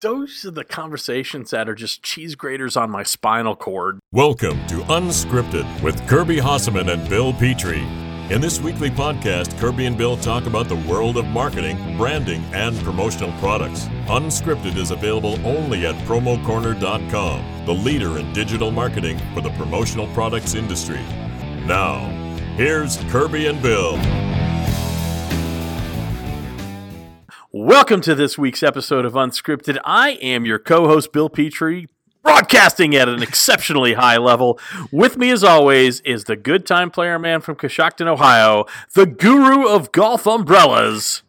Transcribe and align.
those 0.00 0.44
are 0.44 0.52
the 0.52 0.64
conversations 0.64 1.50
that 1.50 1.68
are 1.68 1.74
just 1.74 2.02
cheese 2.02 2.36
graters 2.36 2.76
on 2.76 2.90
my 2.90 3.02
spinal 3.02 3.56
cord. 3.56 3.98
Welcome 4.12 4.64
to 4.68 4.76
Unscripted 4.82 5.82
with 5.82 6.06
Kirby 6.08 6.36
Hasseman 6.36 6.92
and 6.92 7.08
Bill 7.08 7.32
Petrie. 7.32 7.86
In 8.32 8.40
this 8.40 8.60
weekly 8.60 8.90
podcast, 8.90 9.58
Kirby 9.58 9.86
and 9.86 9.98
Bill 9.98 10.16
talk 10.16 10.46
about 10.46 10.68
the 10.68 10.76
world 10.76 11.16
of 11.16 11.24
marketing, 11.26 11.96
branding, 11.96 12.44
and 12.52 12.76
promotional 12.84 13.32
products. 13.40 13.86
Unscripted 14.06 14.76
is 14.76 14.92
available 14.92 15.34
only 15.46 15.86
at 15.86 15.96
promocorner.com, 16.06 17.64
the 17.66 17.72
leader 17.72 18.18
in 18.18 18.32
digital 18.32 18.70
marketing 18.70 19.18
for 19.34 19.40
the 19.40 19.50
promotional 19.50 20.06
products 20.08 20.54
industry. 20.54 21.00
Now, 21.66 21.98
here's 22.56 22.98
Kirby 23.10 23.46
and 23.46 23.60
Bill. 23.60 23.96
Welcome 27.60 28.02
to 28.02 28.14
this 28.14 28.38
week's 28.38 28.62
episode 28.62 29.04
of 29.04 29.14
Unscripted. 29.14 29.78
I 29.84 30.10
am 30.10 30.46
your 30.46 30.60
co 30.60 30.86
host, 30.86 31.12
Bill 31.12 31.28
Petrie, 31.28 31.88
broadcasting 32.22 32.94
at 32.94 33.08
an 33.08 33.20
exceptionally 33.20 33.94
high 33.94 34.16
level. 34.16 34.60
With 34.92 35.16
me, 35.16 35.30
as 35.30 35.42
always, 35.42 36.00
is 36.02 36.24
the 36.24 36.36
good 36.36 36.64
time 36.64 36.92
player 36.92 37.18
man 37.18 37.40
from 37.40 37.56
Coshocton, 37.56 38.06
Ohio, 38.06 38.66
the 38.94 39.06
guru 39.06 39.66
of 39.66 39.90
golf 39.90 40.24
umbrellas, 40.24 41.24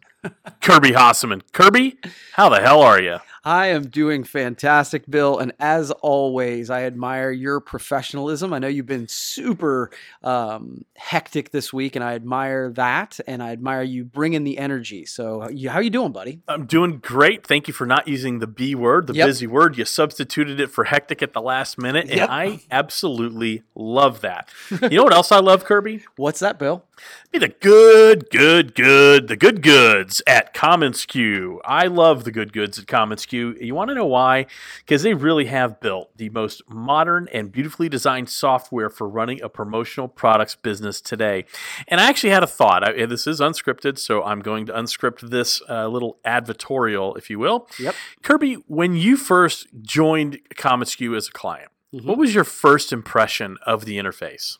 Kirby 0.60 0.92
Hasseman. 0.92 1.42
Kirby, 1.52 1.98
how 2.34 2.48
the 2.48 2.60
hell 2.60 2.80
are 2.80 3.02
you? 3.02 3.18
I 3.44 3.68
am 3.68 3.88
doing 3.88 4.24
fantastic, 4.24 5.08
Bill. 5.08 5.38
And 5.38 5.52
as 5.58 5.90
always, 5.90 6.68
I 6.70 6.82
admire 6.82 7.30
your 7.30 7.60
professionalism. 7.60 8.52
I 8.52 8.58
know 8.58 8.68
you've 8.68 8.86
been 8.86 9.08
super 9.08 9.90
um, 10.22 10.84
hectic 10.96 11.50
this 11.50 11.72
week, 11.72 11.96
and 11.96 12.04
I 12.04 12.14
admire 12.14 12.70
that. 12.72 13.18
And 13.26 13.42
I 13.42 13.52
admire 13.52 13.82
you 13.82 14.04
bringing 14.04 14.44
the 14.44 14.58
energy. 14.58 15.06
So, 15.06 15.48
you, 15.48 15.70
how 15.70 15.80
you 15.80 15.90
doing, 15.90 16.12
buddy? 16.12 16.40
I'm 16.48 16.66
doing 16.66 16.98
great. 16.98 17.46
Thank 17.46 17.66
you 17.68 17.72
for 17.74 17.86
not 17.86 18.06
using 18.08 18.40
the 18.40 18.46
B 18.46 18.74
word, 18.74 19.06
the 19.06 19.14
Yep. 19.14 19.26
busy 19.26 19.46
word. 19.46 19.78
You 19.78 19.84
substituted 19.86 20.60
it 20.60 20.70
for 20.70 20.84
hectic 20.84 21.22
at 21.22 21.32
the 21.32 21.40
last 21.42 21.78
minute, 21.78 22.06
and 22.10 22.16
Yep. 22.18 22.28
I 22.30 22.60
absolutely 22.70 23.62
love 23.74 24.20
that. 24.20 24.50
You 24.82 24.90
know 24.90 25.04
what 25.04 25.14
else 25.14 25.32
I 25.32 25.40
love, 25.40 25.64
Kirby? 25.64 26.04
What's 26.16 26.40
that, 26.40 26.58
Bill? 26.58 26.84
Be 27.32 27.38
the 27.38 27.48
good, 27.48 28.28
good, 28.30 28.74
good, 28.74 29.28
the 29.28 29.36
good 29.36 29.62
goods 29.62 30.20
at 30.26 30.52
commonsku. 30.52 31.58
I 31.64 31.86
love 31.86 32.24
the 32.24 32.30
good 32.32 32.52
goods 32.52 32.78
at 32.78 32.84
commonsku. 32.86 33.29
You 33.32 33.74
want 33.74 33.88
to 33.88 33.94
know 33.94 34.06
why? 34.06 34.46
Because 34.80 35.02
they 35.02 35.14
really 35.14 35.46
have 35.46 35.80
built 35.80 36.16
the 36.16 36.28
most 36.30 36.62
modern 36.68 37.28
and 37.32 37.50
beautifully 37.52 37.88
designed 37.88 38.28
software 38.28 38.90
for 38.90 39.08
running 39.08 39.40
a 39.42 39.48
promotional 39.48 40.08
products 40.08 40.54
business 40.54 41.00
today. 41.00 41.44
And 41.88 42.00
I 42.00 42.08
actually 42.08 42.30
had 42.30 42.42
a 42.42 42.46
thought. 42.46 42.86
I, 42.88 43.06
this 43.06 43.26
is 43.26 43.40
unscripted, 43.40 43.98
so 43.98 44.22
I'm 44.22 44.40
going 44.40 44.66
to 44.66 44.78
unscript 44.78 45.30
this 45.30 45.62
uh, 45.68 45.86
little 45.88 46.18
advertorial, 46.26 47.16
if 47.16 47.30
you 47.30 47.38
will. 47.38 47.68
Yep. 47.78 47.94
Kirby, 48.22 48.54
when 48.66 48.94
you 48.94 49.16
first 49.16 49.66
joined 49.82 50.38
commonsku 50.54 51.16
as 51.16 51.28
a 51.28 51.32
client, 51.32 51.70
Mhm. 51.94 52.04
what 52.04 52.18
was 52.18 52.34
your 52.34 52.44
first 52.44 52.92
impression 52.92 53.56
of 53.66 53.84
the 53.84 53.98
interface? 53.98 54.58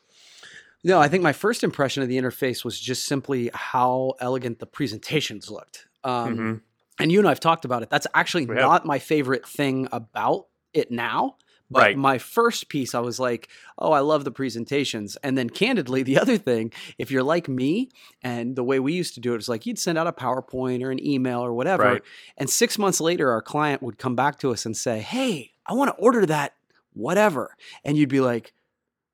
No, 0.83 0.99
I 0.99 1.09
think 1.09 1.23
my 1.23 1.33
first 1.33 1.63
impression 1.63 2.03
of 2.03 2.09
the 2.09 2.17
interface 2.19 2.65
was 2.65 2.81
just 2.81 3.05
simply 3.05 3.51
how 3.55 4.15
elegant 4.19 4.59
the 4.59 4.67
presentations 4.67 5.51
looked. 5.51 5.87
Um, 6.03 6.37
Mhm. 6.37 6.61
And 7.03 7.13
you 7.13 7.19
and 7.19 7.29
I've 7.29 7.41
talked 7.41 7.65
about 7.65 7.83
it. 7.83 7.91
That's 7.91 8.07
actually 8.15 8.47
not 8.47 8.85
my 8.87 8.99
favorite 8.99 9.47
thing 9.47 9.89
about 9.93 10.47
it 10.73 10.91
now. 10.91 11.37
But 11.73 11.81
Right. 11.83 11.97
my 11.97 12.19
first 12.19 12.69
piece, 12.69 12.97
I 12.97 12.99
was 12.99 13.21
like, 13.21 13.49
oh, 13.79 13.93
I 13.93 14.01
love 14.01 14.25
the 14.25 14.33
presentations. 14.33 15.17
And 15.23 15.39
then, 15.39 15.49
candidly, 15.49 16.03
the 16.03 16.19
other 16.19 16.37
thing, 16.37 16.73
if 16.99 17.13
you're 17.13 17.23
like 17.23 17.49
me, 17.49 17.91
and 18.25 18.57
the 18.57 18.65
way 18.65 18.81
we 18.81 18.93
used 18.93 19.15
to 19.15 19.21
do 19.21 19.35
it 19.35 19.37
was 19.37 19.49
like 19.49 19.67
you'd 19.67 19.79
send 19.79 19.97
out 19.97 20.09
a 20.09 20.13
PowerPoint 20.13 20.83
or 20.83 20.91
an 20.91 21.05
email 21.05 21.39
or 21.41 21.53
whatever. 21.53 21.85
Right. 21.85 22.03
And 22.37 22.51
six 22.51 22.77
months 22.77 23.01
later, 23.01 23.31
our 23.31 23.41
client 23.41 23.83
would 23.83 23.99
come 23.99 24.17
back 24.17 24.41
to 24.41 24.51
us 24.51 24.67
and 24.67 24.77
say, 24.77 24.99
hey, 24.99 25.53
I 25.65 25.75
want 25.75 25.97
to 25.97 26.03
order 26.03 26.27
that, 26.27 26.55
whatever. 26.93 27.57
And 27.85 27.97
you'd 27.97 28.09
be 28.09 28.21
like, 28.21 28.53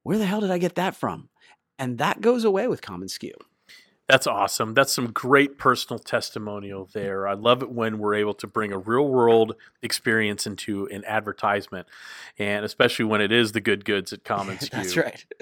where 0.03 0.17
the 0.17 0.25
hell 0.25 0.41
did 0.41 0.51
I 0.51 0.57
get 0.57 0.77
that 0.77 0.97
from? 0.97 1.29
And 1.79 1.99
that 1.99 2.23
goes 2.23 2.45
away 2.45 2.69
with 2.69 2.81
commonsku. 2.81 3.33
That's 4.09 4.29
awesome. 4.29 4.75
That's 4.75 4.93
some 4.93 5.11
great 5.11 5.59
personal 5.59 5.99
testimonial 5.99 6.89
there. 6.93 7.27
I 7.27 7.35
love 7.35 7.61
it 7.63 7.71
when 7.71 7.99
we're 7.99 8.15
able 8.15 8.35
to 8.35 8.47
bring 8.47 8.73
a 8.73 8.79
real 8.79 9.09
world 9.09 9.57
experience 9.83 10.47
into 10.47 10.87
an 10.87 11.05
advertisement, 11.07 11.89
and 12.39 12.65
especially 12.65 13.05
when 13.05 13.21
it 13.21 13.33
is 13.33 13.51
the 13.51 13.61
good 13.61 13.85
goods 13.85 14.13
at 14.13 14.23
commonsku. 14.23 14.71
That's 14.71 14.97
right. 14.97 15.25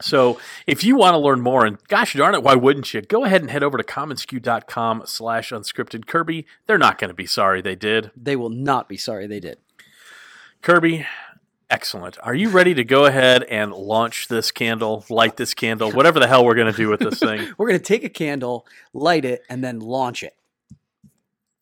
So 0.00 0.38
if 0.66 0.84
you 0.84 0.96
want 0.96 1.14
to 1.14 1.18
learn 1.18 1.40
more, 1.40 1.64
and 1.64 1.78
gosh 1.88 2.12
darn 2.14 2.34
it, 2.34 2.42
why 2.42 2.54
wouldn't 2.54 2.92
you? 2.92 3.00
Go 3.00 3.24
ahead 3.24 3.40
and 3.40 3.50
head 3.50 3.62
over 3.62 3.78
to 3.78 3.84
commonsku.com 3.84 5.04
slash 5.06 5.50
unscripted 5.50 6.06
Kirby. 6.06 6.46
They're 6.66 6.76
not 6.76 6.98
going 6.98 7.08
to 7.08 7.14
be 7.14 7.26
sorry 7.26 7.62
they 7.62 7.74
did. 7.74 8.10
They 8.14 8.36
will 8.36 8.50
not 8.50 8.88
be 8.88 8.98
sorry 8.98 9.26
they 9.26 9.40
did. 9.40 9.58
Kirby, 10.60 11.06
excellent. 11.70 12.18
Are 12.22 12.34
you 12.34 12.48
ready 12.48 12.74
to 12.74 12.84
go 12.84 13.06
ahead 13.06 13.42
and 13.44 13.72
launch 13.72 14.28
this 14.28 14.50
candle, 14.50 15.04
light 15.08 15.36
this 15.36 15.54
candle, 15.54 15.90
whatever 15.92 16.20
the 16.20 16.26
hell 16.26 16.44
we're 16.44 16.54
going 16.54 16.70
to 16.70 16.76
do 16.76 16.88
with 16.88 17.00
this 17.00 17.18
thing? 17.18 17.52
We're 17.58 17.68
going 17.68 17.78
to 17.78 17.84
take 17.84 18.04
a 18.04 18.08
candle, 18.08 18.66
light 18.92 19.24
it, 19.24 19.42
and 19.48 19.62
then 19.62 19.80
launch 19.80 20.22
it 20.22 20.36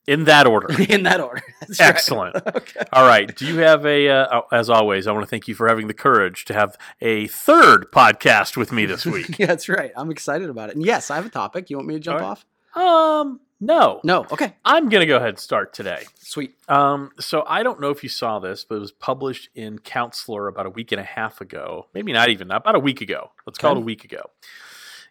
In 0.06 0.24
that 0.24 0.46
order. 0.46 0.68
in 0.88 1.04
that 1.04 1.20
order. 1.20 1.42
That's 1.60 1.80
right. 1.80 1.88
Excellent. 1.88 2.36
Okay. 2.36 2.80
All 2.92 3.06
right. 3.06 3.34
Do 3.34 3.46
you 3.46 3.58
have 3.58 3.84
a, 3.86 4.08
uh, 4.08 4.40
oh, 4.40 4.42
as 4.52 4.70
always, 4.70 5.06
I 5.06 5.12
want 5.12 5.24
to 5.24 5.30
thank 5.30 5.48
you 5.48 5.54
for 5.54 5.68
having 5.68 5.86
the 5.86 5.94
courage 5.94 6.44
to 6.46 6.54
have 6.54 6.76
a 7.00 7.26
third 7.28 7.90
podcast 7.92 8.56
with 8.56 8.72
me 8.72 8.86
this 8.86 9.06
week. 9.06 9.38
Yeah, 9.38 9.46
that's 9.46 9.68
right. 9.68 9.92
I'm 9.96 10.10
excited 10.10 10.50
about 10.50 10.70
it. 10.70 10.76
And 10.76 10.84
yes, 10.84 11.10
I 11.10 11.16
have 11.16 11.26
a 11.26 11.30
topic. 11.30 11.70
You 11.70 11.76
want 11.76 11.88
me 11.88 11.94
to 11.94 12.00
jump 12.00 12.20
right. 12.20 12.26
off? 12.26 12.46
um, 12.74 13.40
no. 13.62 14.00
No. 14.04 14.26
Okay. 14.32 14.54
I'm 14.64 14.88
going 14.88 15.00
to 15.00 15.06
go 15.06 15.16
ahead 15.16 15.30
and 15.30 15.38
start 15.38 15.72
today. 15.72 16.02
Sweet. 16.18 16.54
Um, 16.68 17.12
so 17.20 17.44
I 17.46 17.62
don't 17.62 17.80
know 17.80 17.90
if 17.90 18.02
you 18.02 18.08
saw 18.08 18.38
this, 18.40 18.64
but 18.64 18.74
it 18.74 18.80
was 18.80 18.92
published 18.92 19.48
in 19.54 19.78
Counselor 19.78 20.48
about 20.48 20.66
a 20.66 20.70
week 20.70 20.90
and 20.92 21.00
a 21.00 21.04
half 21.04 21.40
ago. 21.40 21.86
Maybe 21.94 22.12
not 22.12 22.28
even, 22.28 22.50
about 22.50 22.74
a 22.74 22.80
week 22.80 23.00
ago. 23.00 23.30
Let's 23.46 23.58
call 23.58 23.72
it 23.72 23.78
a 23.78 23.80
week 23.80 24.04
ago. 24.04 24.22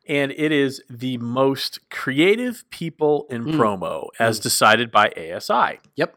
And 0.07 0.31
it 0.35 0.51
is 0.51 0.81
the 0.89 1.17
most 1.17 1.89
creative 1.89 2.69
people 2.71 3.25
in 3.29 3.45
Mm. 3.45 3.53
promo 3.55 4.09
as 4.19 4.39
decided 4.39 4.91
by 4.91 5.11
ASI. 5.15 5.79
Yep. 5.95 6.15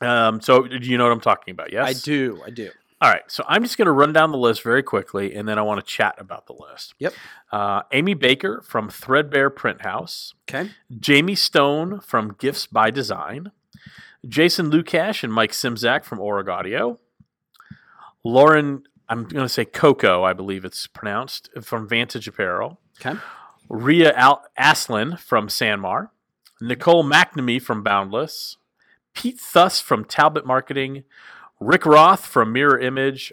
Um, 0.00 0.40
so 0.40 0.62
do 0.62 0.76
you 0.78 0.96
know 0.96 1.04
what 1.04 1.12
I'm 1.12 1.20
talking 1.20 1.52
about? 1.52 1.72
Yes. 1.72 1.88
I 1.88 1.92
do. 2.04 2.40
I 2.46 2.50
do. 2.50 2.70
All 3.00 3.08
right, 3.08 3.22
so 3.28 3.44
I'm 3.46 3.62
just 3.62 3.78
going 3.78 3.86
to 3.86 3.92
run 3.92 4.12
down 4.12 4.32
the 4.32 4.38
list 4.38 4.62
very 4.62 4.82
quickly, 4.82 5.34
and 5.34 5.46
then 5.48 5.56
I 5.56 5.62
want 5.62 5.78
to 5.78 5.86
chat 5.86 6.16
about 6.18 6.46
the 6.46 6.52
list. 6.54 6.94
Yep. 6.98 7.14
Uh, 7.52 7.82
Amy 7.92 8.14
Baker 8.14 8.60
from 8.66 8.90
Threadbare 8.90 9.50
Print 9.50 9.82
House, 9.82 10.34
Okay. 10.50 10.70
Jamie 10.98 11.36
Stone 11.36 12.00
from 12.00 12.34
Gifts 12.40 12.66
by 12.66 12.90
Design, 12.90 13.52
Jason 14.26 14.70
Lukash 14.72 15.22
and 15.22 15.32
Mike 15.32 15.52
Szymczak 15.52 16.04
from 16.04 16.18
ORGaudio, 16.18 16.98
Lauren, 18.24 18.82
I'm 19.08 19.24
going 19.24 19.44
to 19.44 19.48
say 19.48 19.64
Coco, 19.64 20.24
I 20.24 20.32
believe 20.32 20.64
it's 20.64 20.86
pronounced, 20.86 21.50
from 21.62 21.88
Vantage 21.88 22.26
Apparel, 22.28 22.80
Okay. 23.00 23.18
Ria 23.68 24.12
Al- 24.14 24.42
Aslin 24.58 25.18
from 25.20 25.46
Sanmar, 25.46 26.08
Nicole 26.60 27.04
McNamee 27.04 27.62
from 27.62 27.84
Boundless, 27.84 28.56
Pete 29.14 29.38
Thuss 29.38 29.80
from 29.80 30.04
Talbot 30.04 30.44
Marketing, 30.44 31.04
Rick 31.60 31.86
Roth 31.86 32.24
from 32.24 32.52
Mirror 32.52 32.78
Image, 32.80 33.32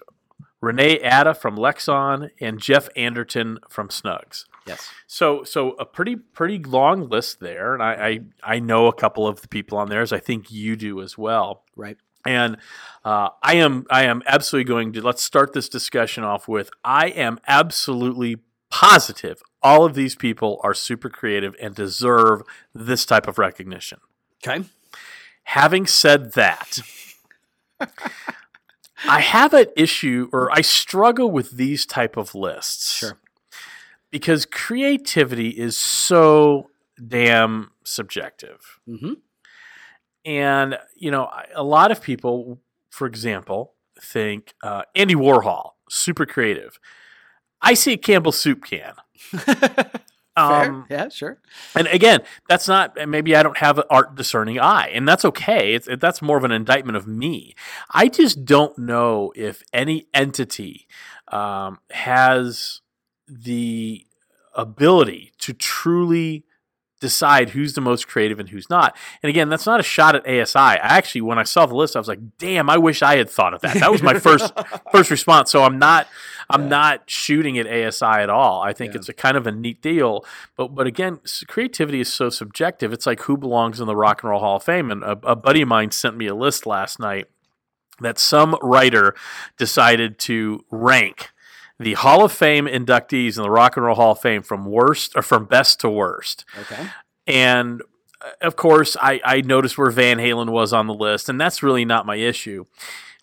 Renee 0.61 0.99
Atta 0.99 1.33
from 1.33 1.57
Lexon, 1.57 2.29
and 2.39 2.59
Jeff 2.59 2.89
Anderton 2.95 3.59
from 3.69 3.89
Snugz. 3.89 4.45
Yes. 4.65 4.89
So, 5.05 5.43
so 5.43 5.71
a 5.73 5.85
pretty 5.85 6.15
pretty 6.15 6.57
long 6.57 7.07
list 7.07 7.39
there, 7.39 7.73
and 7.73 7.83
I 7.83 8.19
I, 8.43 8.55
I 8.55 8.59
know 8.59 8.87
a 8.87 8.93
couple 8.93 9.27
of 9.27 9.41
the 9.41 9.47
people 9.47 9.77
on 9.77 9.89
there, 9.89 10.01
as 10.01 10.11
I 10.11 10.19
think 10.19 10.51
you 10.51 10.75
do 10.75 11.01
as 11.01 11.17
well. 11.17 11.63
Right. 11.75 11.97
And 12.25 12.57
uh, 13.03 13.29
I 13.43 13.55
am 13.55 13.85
I 13.91 14.05
am 14.05 14.23
absolutely 14.25 14.67
going 14.67 14.93
to 14.93 15.01
let's 15.01 15.21
start 15.21 15.53
this 15.53 15.69
discussion 15.69 16.23
off 16.23 16.47
with 16.47 16.71
I 16.83 17.09
am 17.09 17.39
absolutely 17.47 18.37
positive 18.71 19.43
all 19.65 19.83
of 19.83 19.95
these 19.95 20.15
people 20.15 20.61
are 20.63 20.75
super 20.75 21.09
creative 21.09 21.55
and 21.59 21.73
deserve 21.73 22.43
this 22.75 23.03
type 23.03 23.27
of 23.27 23.39
recognition. 23.39 23.99
Okay. 24.47 24.63
Having 25.45 25.87
said 25.87 26.33
that, 26.33 26.81
I 29.07 29.19
have 29.19 29.53
an 29.53 29.67
issue 29.75 30.29
or 30.31 30.51
I 30.51 30.61
struggle 30.61 31.29
with 31.31 31.51
these 31.51 31.85
type 31.85 32.17
of 32.17 32.33
lists. 32.35 32.93
Sure. 32.93 33.17
Because 34.11 34.45
creativity 34.45 35.49
is 35.49 35.75
so 35.75 36.69
damn 37.05 37.71
subjective. 37.83 38.79
Mm-hmm. 38.87 39.13
And, 40.25 40.77
you 40.95 41.11
know, 41.11 41.29
a 41.53 41.63
lot 41.63 41.91
of 41.91 42.01
people, 42.01 42.59
for 42.89 43.05
example, 43.05 43.73
think 44.01 44.53
uh, 44.63 44.83
Andy 44.95 45.15
Warhol, 45.15 45.71
super 45.89 46.25
creative. 46.25 46.79
I 47.61 47.73
see 47.73 47.93
a 47.93 47.97
Campbell 47.97 48.31
soup 48.31 48.63
can. 48.63 48.93
Um, 50.37 50.85
yeah. 50.89 51.09
Sure. 51.09 51.37
and 51.75 51.87
again, 51.87 52.21
that's 52.49 52.67
not, 52.67 52.97
maybe 53.07 53.35
I 53.35 53.43
don't 53.43 53.57
have 53.57 53.77
an 53.77 53.85
art 53.89 54.15
discerning 54.15 54.59
eye, 54.59 54.89
and 54.93 55.07
that's 55.07 55.23
okay. 55.25 55.73
It's, 55.73 55.87
it, 55.87 56.01
that's 56.01 56.21
more 56.21 56.37
of 56.37 56.43
an 56.43 56.51
indictment 56.51 56.97
of 56.97 57.07
me. 57.07 57.55
I 57.91 58.07
just 58.07 58.43
don't 58.45 58.77
know 58.77 59.31
if 59.35 59.63
any 59.71 60.07
entity 60.13 60.87
um, 61.29 61.79
has 61.91 62.81
the 63.27 64.05
ability 64.53 65.31
to 65.39 65.53
truly 65.53 66.45
decide 67.01 67.49
who's 67.49 67.73
the 67.73 67.81
most 67.81 68.07
creative 68.07 68.39
and 68.39 68.49
who's 68.49 68.69
not. 68.69 68.95
And 69.21 69.29
again, 69.29 69.49
that's 69.49 69.65
not 69.65 69.79
a 69.79 69.83
shot 69.83 70.15
at 70.15 70.25
ASI. 70.27 70.57
I 70.57 70.75
actually, 70.81 71.21
when 71.21 71.37
I 71.37 71.43
saw 71.43 71.65
the 71.65 71.75
list, 71.75 71.95
I 71.95 71.99
was 71.99 72.07
like, 72.07 72.19
"Damn, 72.37 72.69
I 72.69 72.77
wish 72.77 73.01
I 73.01 73.17
had 73.17 73.29
thought 73.29 73.53
of 73.53 73.61
that." 73.61 73.75
That 73.79 73.91
was 73.91 74.01
my 74.01 74.13
first 74.19 74.53
first 74.91 75.11
response. 75.11 75.51
So 75.51 75.63
I'm 75.63 75.77
not 75.77 76.07
I'm 76.49 76.63
Yeah. 76.63 76.67
not 76.69 77.09
shooting 77.09 77.57
at 77.57 77.65
ASI 77.67 78.05
at 78.05 78.29
all. 78.29 78.61
I 78.61 78.71
think 78.71 78.93
Yeah. 78.93 78.99
it's 78.99 79.09
a 79.09 79.13
kind 79.13 79.35
of 79.35 79.45
a 79.47 79.51
neat 79.51 79.81
deal. 79.81 80.23
But 80.55 80.73
but 80.75 80.87
again, 80.87 81.19
creativity 81.47 81.99
is 81.99 82.13
so 82.13 82.29
subjective. 82.29 82.93
It's 82.93 83.05
like 83.05 83.21
who 83.23 83.35
belongs 83.37 83.79
in 83.79 83.87
the 83.87 83.95
Rock 83.95 84.23
and 84.23 84.29
Roll 84.29 84.39
Hall 84.39 84.55
of 84.57 84.63
Fame. 84.63 84.89
And 84.91 85.03
a, 85.03 85.17
a 85.23 85.35
buddy 85.35 85.61
of 85.63 85.67
mine 85.67 85.91
sent 85.91 86.15
me 86.17 86.27
a 86.27 86.35
list 86.35 86.65
last 86.65 86.99
night 86.99 87.25
that 87.99 88.19
some 88.19 88.57
writer 88.61 89.15
decided 89.57 90.19
to 90.19 90.63
rank 90.69 91.29
the 91.79 91.93
Hall 91.93 92.23
of 92.23 92.31
Fame 92.31 92.65
inductees 92.65 93.37
in 93.37 93.43
the 93.43 93.49
Rock 93.49 93.75
and 93.75 93.85
Roll 93.85 93.95
Hall 93.95 94.11
of 94.11 94.19
Fame 94.19 94.41
from 94.41 94.65
worst 94.65 95.13
or 95.15 95.21
from 95.21 95.45
best 95.45 95.79
to 95.81 95.89
worst. 95.89 96.45
Okay. 96.61 96.87
And 97.27 97.81
uh, 98.21 98.29
of 98.41 98.55
course, 98.55 98.95
I, 99.01 99.19
I 99.23 99.41
noticed 99.41 99.77
where 99.77 99.89
Van 99.89 100.17
Halen 100.17 100.49
was 100.49 100.73
on 100.73 100.87
the 100.87 100.93
list, 100.93 101.27
and 101.29 101.39
that's 101.39 101.63
really 101.63 101.85
not 101.85 102.05
my 102.05 102.15
issue. 102.15 102.65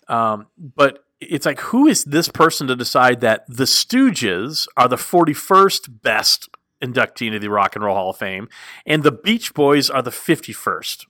Um, 0.07 0.47
but 0.57 1.03
it's 1.19 1.45
like, 1.45 1.59
who 1.61 1.87
is 1.87 2.03
this 2.03 2.29
person 2.29 2.67
to 2.67 2.75
decide 2.75 3.21
that 3.21 3.45
the 3.47 3.63
Stooges 3.63 4.67
are 4.77 4.87
the 4.87 4.97
41st 4.97 6.01
best 6.01 6.49
inductee 6.83 7.27
into 7.27 7.39
the 7.39 7.49
Rock 7.49 7.75
and 7.75 7.83
Roll 7.83 7.95
Hall 7.95 8.09
of 8.09 8.17
Fame, 8.17 8.49
and 8.85 9.03
the 9.03 9.11
Beach 9.11 9.53
Boys 9.53 9.89
are 9.89 10.01
the 10.01 10.11
51st? 10.11 11.05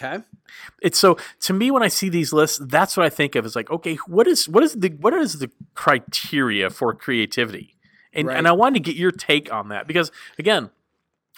Okay. 0.00 0.22
It's 0.80 0.98
so 0.98 1.18
to 1.40 1.52
me 1.52 1.70
when 1.70 1.82
I 1.82 1.88
see 1.88 2.08
these 2.08 2.32
lists, 2.32 2.58
that's 2.58 2.96
what 2.96 3.04
I 3.04 3.10
think 3.10 3.34
of. 3.34 3.44
Is 3.44 3.56
like, 3.56 3.70
okay, 3.70 3.96
what 4.06 4.26
is 4.28 4.48
what 4.48 4.62
is 4.62 4.74
the 4.74 4.90
what 4.90 5.12
is 5.12 5.38
the 5.40 5.50
criteria 5.74 6.70
for 6.70 6.94
creativity? 6.94 7.74
And 8.12 8.28
Right. 8.28 8.36
and 8.36 8.46
I 8.48 8.52
wanted 8.52 8.74
to 8.74 8.80
get 8.90 8.96
your 8.96 9.10
take 9.10 9.52
on 9.52 9.68
that 9.68 9.86
because 9.86 10.12
again, 10.38 10.70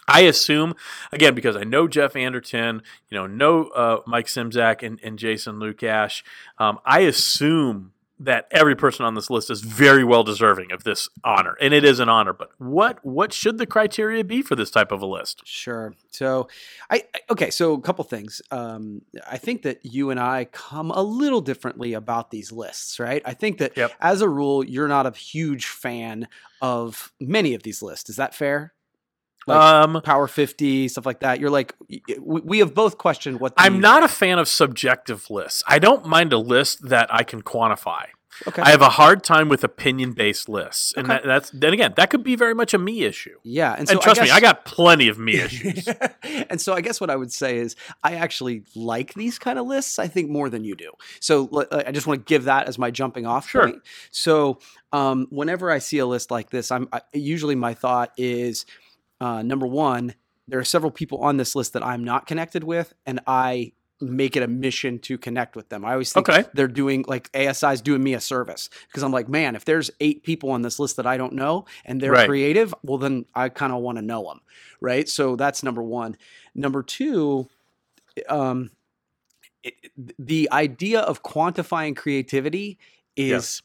I 0.07 0.21
assume 0.21 0.75
again 1.11 1.35
because 1.35 1.57
I 1.57 1.65
know 1.65 1.89
Jeff 1.89 2.15
Anderton, 2.17 2.83
you 3.09 3.17
know, 3.17 3.27
know 3.27 3.69
uh, 3.69 4.01
Mike 4.07 4.27
Szymczak 4.27 4.83
and, 4.83 5.01
and 5.03 5.19
Jason 5.19 5.57
Lukash. 5.57 6.23
Um, 6.59 6.79
I 6.85 7.01
assume 7.01 7.93
that 8.23 8.47
every 8.51 8.77
person 8.77 9.05
on 9.07 9.15
this 9.15 9.31
list 9.31 9.51
is 9.51 9.63
very 9.63 10.05
well 10.05 10.23
deserving 10.23 10.73
of 10.73 10.85
this 10.85 11.09
honor, 11.25 11.57
and 11.61 11.73
it 11.75 11.85
is 11.85 11.99
an 12.01 12.09
honor. 12.09 12.33
But 12.33 12.51
what 12.59 13.05
what 13.05 13.33
should 13.33 13.59
the 13.59 13.67
criteria 13.67 14.23
be 14.25 14.43
for 14.43 14.55
this 14.55 14.71
type 14.71 14.93
of 14.93 15.01
a 15.03 15.07
list? 15.07 15.41
Sure. 15.45 15.95
So, 16.11 16.49
I 16.91 17.05
I- 17.15 17.21
okay. 17.31 17.51
So, 17.51 17.73
a 17.73 17.81
couple 17.81 18.05
things. 18.05 18.43
Um, 18.51 19.03
I 19.29 19.39
think 19.39 19.63
that 19.63 19.81
you 19.85 20.11
and 20.11 20.21
I 20.21 20.45
come 20.53 20.91
a 20.91 21.03
little 21.03 21.41
differently 21.41 21.95
about 21.95 22.31
these 22.31 22.53
lists, 22.53 23.01
right? 23.01 23.23
I 23.25 23.33
think 23.35 23.59
that 23.59 23.77
Yep. 23.77 23.93
as 24.01 24.21
a 24.21 24.29
rule, 24.29 24.63
you're 24.65 24.89
not 24.89 25.07
a 25.07 25.11
huge 25.17 25.67
fan 25.67 26.29
of 26.61 27.13
many 27.21 27.55
of 27.55 27.63
these 27.63 27.83
lists. 27.83 28.11
Is 28.11 28.17
that 28.17 28.35
fair? 28.35 28.75
Like 29.47 29.59
um, 29.59 30.03
Power 30.03 30.27
50, 30.29 30.89
stuff 30.89 31.07
like 31.07 31.21
that. 31.21 31.41
You're 31.41 31.51
like, 31.51 31.75
we, 32.21 32.59
have 32.59 32.75
both 32.75 32.99
questioned 32.99 33.41
what. 33.41 33.55
I'm 33.57 33.81
not 33.81 34.03
a 34.03 34.09
fan 34.09 34.39
of 34.39 34.49
subjective 34.49 35.31
lists. 35.31 35.63
I 35.67 35.79
don't 35.79 36.05
mind 36.07 36.33
a 36.33 36.39
list 36.39 36.89
that 36.89 37.13
I 37.13 37.23
can 37.23 37.43
quantify. 37.43 38.07
Okay. 38.47 38.63
I 38.63 38.71
have 38.71 38.81
a 38.81 38.89
hard 38.89 39.23
time 39.23 39.51
with 39.51 39.65
opinion 39.65 40.13
based 40.13 40.49
lists, 40.49 40.95
and 40.97 41.05
Okay. 41.07 41.15
that, 41.17 41.27
that's 41.27 41.51
then 41.51 41.75
again 41.75 41.93
that 41.97 42.09
could 42.09 42.23
be 42.25 42.37
very 42.37 42.55
much 42.55 42.73
a 42.73 42.79
me 42.79 43.03
issue. 43.03 43.39
yeah, 43.43 43.75
and 43.77 43.91
And, 43.91 44.01
trust 44.01 44.19
I 44.21 44.25
me, 44.25 44.31
I 44.31 44.41
got 44.41 44.65
plenty 44.65 45.09
of 45.09 45.19
me 45.19 45.35
issues. 45.41 45.87
and 46.49 46.59
so 46.59 46.73
I 46.73 46.81
guess 46.81 47.03
what 47.03 47.11
I 47.11 47.17
would 47.17 47.31
say 47.33 47.59
is 47.59 47.77
I 48.03 48.15
actually 48.15 48.63
like 48.75 49.13
these 49.13 49.39
kind 49.39 49.59
of 49.59 49.67
lists. 49.67 49.99
I 49.99 50.07
think 50.07 50.31
more 50.31 50.49
than 50.49 50.65
you 50.65 50.75
do. 50.75 50.91
So 51.21 51.51
I 51.71 51.93
just 51.93 52.07
want 52.07 52.21
to 52.21 52.25
give 52.25 52.45
that 52.45 52.67
as 52.67 52.79
my 52.79 52.91
jumping 52.91 53.27
off 53.27 53.47
Sure. 53.51 53.65
point. 53.65 53.83
So 54.11 54.59
um, 54.93 55.27
whenever 55.29 55.71
I 55.71 55.79
see 55.79 55.99
a 55.99 56.07
list 56.07 56.31
like 56.31 56.49
this, 56.49 56.71
I'm 56.71 56.89
I, 56.95 57.03
usually 57.13 57.57
my 57.57 57.75
thought 57.75 58.13
is 58.17 58.65
uh, 59.21 59.43
number 59.43 59.67
one, 59.67 60.15
there 60.49 60.59
are 60.59 60.65
several 60.65 60.91
people 60.91 61.19
on 61.19 61.37
this 61.37 61.55
list 61.55 61.73
that 61.75 61.85
I'm 61.85 62.03
not 62.05 62.27
connected 62.27 62.65
with, 62.65 62.93
and 63.07 63.21
I 63.27 63.73
make 64.01 64.35
it 64.35 64.43
a 64.43 64.49
mission 64.49 64.99
to 64.99 65.19
connect 65.19 65.55
with 65.57 65.69
them. 65.69 65.85
I 65.85 65.93
always 65.93 66.11
think 66.11 66.27
Okay. 66.29 66.49
they're 66.55 66.67
doing 66.69 67.05
like 67.07 67.31
ASI's 67.35 67.83
doing 67.83 68.03
me 68.03 68.15
a 68.15 68.21
service 68.21 68.71
because 68.89 69.03
I'm 69.03 69.13
like, 69.13 69.29
man, 69.29 69.55
if 69.55 69.67
there's 69.67 69.91
eight 70.01 70.23
people 70.23 70.51
on 70.53 70.63
this 70.63 70.79
list 70.79 70.97
that 70.97 71.07
I 71.07 71.19
don't 71.19 71.35
know 71.35 71.67
and 71.85 72.01
they're 72.01 72.13
Right. 72.13 72.27
creative, 72.27 72.75
well, 72.83 72.97
then 72.97 73.27
I 73.35 73.51
kind 73.51 73.75
of 73.75 73.83
want 73.83 73.99
to 73.99 74.03
know 74.03 74.25
them, 74.25 74.41
right? 74.81 75.07
So 75.07 75.37
that's 75.37 75.63
number 75.63 75.83
one. 75.83 76.17
Number 76.55 76.83
two, 76.83 77.47
um, 78.31 78.71
it, 79.63 79.75
the 80.19 80.49
idea 80.51 81.01
of 81.01 81.23
quantifying 81.23 81.95
creativity 81.95 82.79
is 83.17 83.61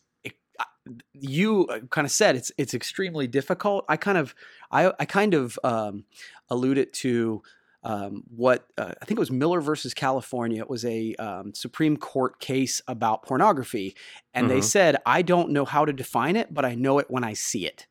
you 1.13 1.67
kind 1.89 2.05
of 2.05 2.11
said 2.11 2.35
it's 2.35 2.51
it's 2.57 2.73
extremely 2.73 3.27
difficult. 3.27 3.85
I 3.89 3.97
kind 3.97 4.17
of 4.17 4.35
I 4.71 4.93
I 4.99 5.05
kind 5.05 5.33
of 5.33 5.57
um, 5.63 6.05
alluded 6.49 6.93
to 6.93 7.41
um, 7.83 8.23
what 8.35 8.67
uh, 8.77 8.93
I 9.01 9.05
think 9.05 9.17
it 9.17 9.19
was 9.19 9.31
Miller 9.31 9.61
versus 9.61 9.93
California. 9.93 10.61
It 10.61 10.69
was 10.69 10.85
a 10.85 11.15
um, 11.15 11.53
Supreme 11.53 11.97
Court 11.97 12.39
case 12.39 12.81
about 12.87 13.23
pornography, 13.23 13.95
and 14.33 14.49
they 14.49 14.59
Mhm. 14.59 14.63
said 14.63 14.97
I 15.05 15.21
don't 15.21 15.51
know 15.51 15.65
how 15.65 15.85
to 15.85 15.93
define 15.93 16.35
it, 16.35 16.53
but 16.53 16.65
I 16.65 16.75
know 16.75 16.99
it 16.99 17.09
when 17.09 17.23
I 17.23 17.33
see 17.33 17.65
it. 17.65 17.87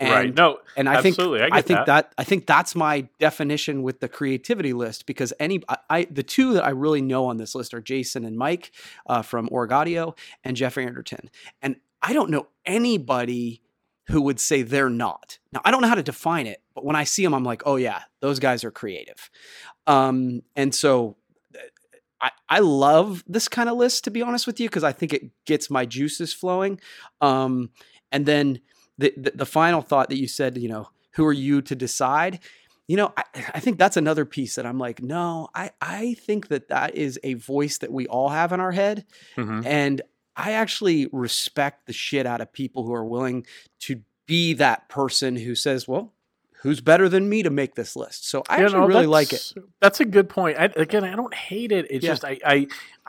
And, 0.00 0.10
right? 0.10 0.34
No, 0.34 0.58
and 0.76 0.88
I 0.88 1.00
think 1.00 1.14
absolutely. 1.14 1.42
I, 1.42 1.58
I 1.58 1.62
think 1.62 1.78
that. 1.78 1.86
that. 1.86 2.12
I 2.18 2.24
think 2.24 2.46
that's 2.46 2.74
my 2.74 3.06
definition 3.20 3.82
with 3.82 4.00
the 4.00 4.08
creativity 4.08 4.72
list 4.72 5.06
because 5.06 5.32
any 5.38 5.62
I, 5.68 5.76
I 5.88 6.04
the 6.10 6.24
two 6.24 6.54
that 6.54 6.64
I 6.64 6.70
really 6.70 7.00
know 7.00 7.26
on 7.26 7.36
this 7.36 7.54
list 7.54 7.72
are 7.74 7.80
Jason 7.80 8.24
and 8.24 8.36
Mike 8.36 8.72
uh, 9.06 9.22
from 9.22 9.48
ORGaudio 9.50 10.16
and 10.42 10.56
Jeff 10.56 10.76
Anderton, 10.78 11.30
and 11.62 11.76
I 12.02 12.12
don't 12.12 12.30
know 12.30 12.48
anybody 12.66 13.62
who 14.08 14.20
would 14.22 14.40
say 14.40 14.62
they're 14.62 14.90
not. 14.90 15.38
Now 15.52 15.60
I 15.64 15.70
don't 15.70 15.80
know 15.80 15.88
how 15.88 15.94
to 15.94 16.02
define 16.02 16.48
it, 16.48 16.60
but 16.74 16.84
when 16.84 16.96
I 16.96 17.04
see 17.04 17.22
them, 17.22 17.32
I'm 17.32 17.44
like, 17.44 17.62
oh 17.64 17.76
yeah, 17.76 18.02
those 18.20 18.40
guys 18.40 18.64
are 18.64 18.72
creative, 18.72 19.30
um, 19.86 20.42
and 20.56 20.74
so. 20.74 21.16
I, 22.20 22.30
I 22.48 22.58
love 22.60 23.22
this 23.26 23.48
kind 23.48 23.68
of 23.68 23.76
list 23.76 24.04
to 24.04 24.10
be 24.10 24.22
honest 24.22 24.46
with 24.46 24.58
you 24.58 24.66
because 24.66 24.84
I 24.84 24.92
think 24.92 25.12
it 25.12 25.30
gets 25.44 25.68
my 25.68 25.84
juices 25.84 26.32
flowing. 26.32 26.80
Um, 27.20 27.68
and 28.10 28.24
then 28.24 28.60
the, 28.98 29.12
the 29.16 29.32
the 29.34 29.46
final 29.46 29.80
thought 29.82 30.08
that 30.10 30.18
you 30.18 30.28
said, 30.28 30.56
you 30.58 30.68
know, 30.68 30.88
who 31.12 31.24
are 31.26 31.32
you 31.32 31.62
to 31.62 31.74
decide? 31.74 32.40
You 32.86 32.96
know, 32.98 33.12
I, 33.16 33.24
I 33.54 33.60
think 33.60 33.78
that's 33.78 33.96
another 33.96 34.24
piece 34.26 34.56
that 34.56 34.66
I'm 34.66 34.78
like, 34.78 35.02
no, 35.02 35.48
I 35.54 35.70
I 35.80 36.14
think 36.14 36.48
that 36.48 36.68
that 36.68 36.94
is 36.96 37.18
a 37.24 37.34
voice 37.34 37.78
that 37.78 37.92
we 37.92 38.06
all 38.08 38.28
have 38.28 38.52
in 38.52 38.60
our 38.60 38.72
head, 38.72 39.06
Mhm. 39.36 39.64
and 39.64 40.02
I 40.36 40.52
actually 40.52 41.08
respect 41.12 41.86
the 41.86 41.92
shit 41.92 42.26
out 42.26 42.40
of 42.40 42.52
people 42.52 42.84
who 42.84 42.92
are 42.92 43.04
willing 43.06 43.46
to 43.80 44.02
be 44.26 44.52
that 44.54 44.88
person 44.88 45.36
who 45.36 45.54
says, 45.54 45.86
well, 45.86 46.12
who's 46.64 46.80
better 46.80 47.08
than 47.08 47.28
me 47.28 47.42
to 47.44 47.50
make 47.50 47.76
this 47.76 47.94
list? 47.94 48.28
So 48.28 48.42
I 48.48 48.58
You 48.58 48.64
actually 48.64 48.80
know, 48.80 48.86
really 48.88 49.06
like 49.06 49.32
it. 49.32 49.52
that's- 49.80 50.00
a 50.00 50.04
good 50.04 50.28
point. 50.28 50.58
I, 50.58 50.64
again, 50.74 51.04
I 51.04 51.14
don't 51.14 51.32
hate 51.32 51.70
it. 51.70 51.86
It's 51.90 52.02
Yeah. 52.04 52.10
just 52.12 52.24
I, 52.24 52.38
I, 52.44 52.66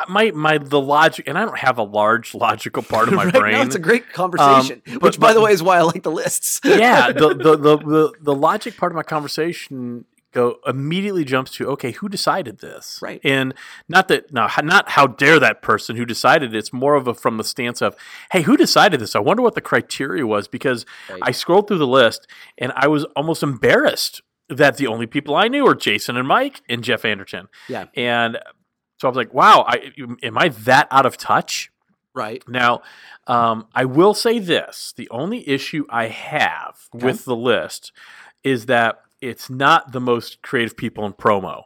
my, 0.07 0.29
my, 0.31 0.57
the 0.59 0.79
logic, 0.79 1.27
and 1.27 1.37
I 1.37 1.45
don't 1.45 1.57
have 1.57 1.77
a 1.79 1.83
large 1.83 2.35
logical 2.35 2.83
part 2.83 3.07
of 3.07 3.13
my 3.15 3.23
Right? 3.25 3.33
brain. 3.33 3.53
No, 3.53 3.61
it's 3.63 3.75
a 3.75 3.79
great 3.79 4.11
conversation, 4.13 4.81
um, 4.87 4.93
but- 4.95 5.01
which, 5.01 5.19
by 5.19 5.29
but- 5.29 5.33
the 5.35 5.41
way, 5.41 5.51
is 5.53 5.63
why 5.63 5.77
I 5.77 5.81
like 5.81 6.03
the 6.03 6.11
lists. 6.11 6.59
yeah, 6.63 7.11
the, 7.11 7.29
the, 7.33 7.55
the, 7.57 7.77
the, 7.77 8.13
the 8.21 8.35
logic 8.35 8.77
part 8.77 8.91
of 8.91 8.95
my 8.97 9.03
conversation 9.03 10.05
go 10.35 10.59
immediately 10.67 11.23
jumps 11.25 11.51
to 11.53 11.67
okay, 11.69 11.91
who 11.91 12.07
decided 12.09 12.59
this? 12.59 12.99
Right. 13.01 13.19
And 13.23 13.53
not 13.89 14.07
that 14.09 14.31
now, 14.31 14.47
not 14.63 14.89
how 14.89 15.07
dare 15.07 15.39
that 15.39 15.61
person 15.63 15.95
who 15.95 16.05
decided 16.05 16.53
it. 16.53 16.57
It's 16.57 16.71
more 16.73 16.93
of 16.95 17.07
a 17.07 17.13
from 17.15 17.37
the 17.37 17.43
stance 17.43 17.81
of 17.81 17.95
hey, 18.31 18.43
who 18.43 18.55
decided 18.57 18.99
this? 18.99 19.15
I 19.15 19.19
wonder 19.19 19.41
what 19.41 19.55
the 19.55 19.61
criteria 19.61 20.27
was 20.27 20.47
because 20.47 20.85
Right. 21.09 21.19
I 21.23 21.31
scrolled 21.31 21.67
through 21.67 21.79
the 21.79 21.87
list 21.87 22.27
and 22.57 22.71
I 22.75 22.87
was 22.87 23.05
almost 23.15 23.41
embarrassed 23.41 24.21
that 24.49 24.77
the 24.77 24.85
only 24.87 25.07
people 25.07 25.35
I 25.35 25.47
knew 25.47 25.63
were 25.63 25.73
Jason 25.73 26.17
and 26.17 26.27
Mike 26.27 26.61
and 26.69 26.83
Jeff 26.83 27.03
Anderton. 27.05 27.47
Yeah. 27.67 27.85
And 27.95 28.37
so 28.99 29.07
I 29.07 29.09
was 29.09 29.17
like, 29.17 29.33
wow, 29.33 29.65
I, 29.67 29.91
am 30.21 30.37
I 30.37 30.49
that 30.49 30.87
out 30.91 31.05
of 31.07 31.17
touch? 31.17 31.71
right. 32.13 32.43
Now, 32.47 32.81
um, 33.27 33.67
I 33.75 33.83
will 33.85 34.13
say 34.13 34.39
this: 34.39 34.93
the 34.95 35.09
only 35.09 35.47
issue 35.49 35.85
I 35.89 36.07
have 36.07 36.75
Okay. 36.95 37.05
with 37.05 37.25
the 37.25 37.35
list 37.35 37.91
is 38.43 38.67
that 38.67 39.01
it's 39.29 39.49
not 39.49 39.91
the 39.91 39.99
most 40.01 40.41
creative 40.41 40.75
people 40.77 41.05
in 41.05 41.13
promo. 41.13 41.63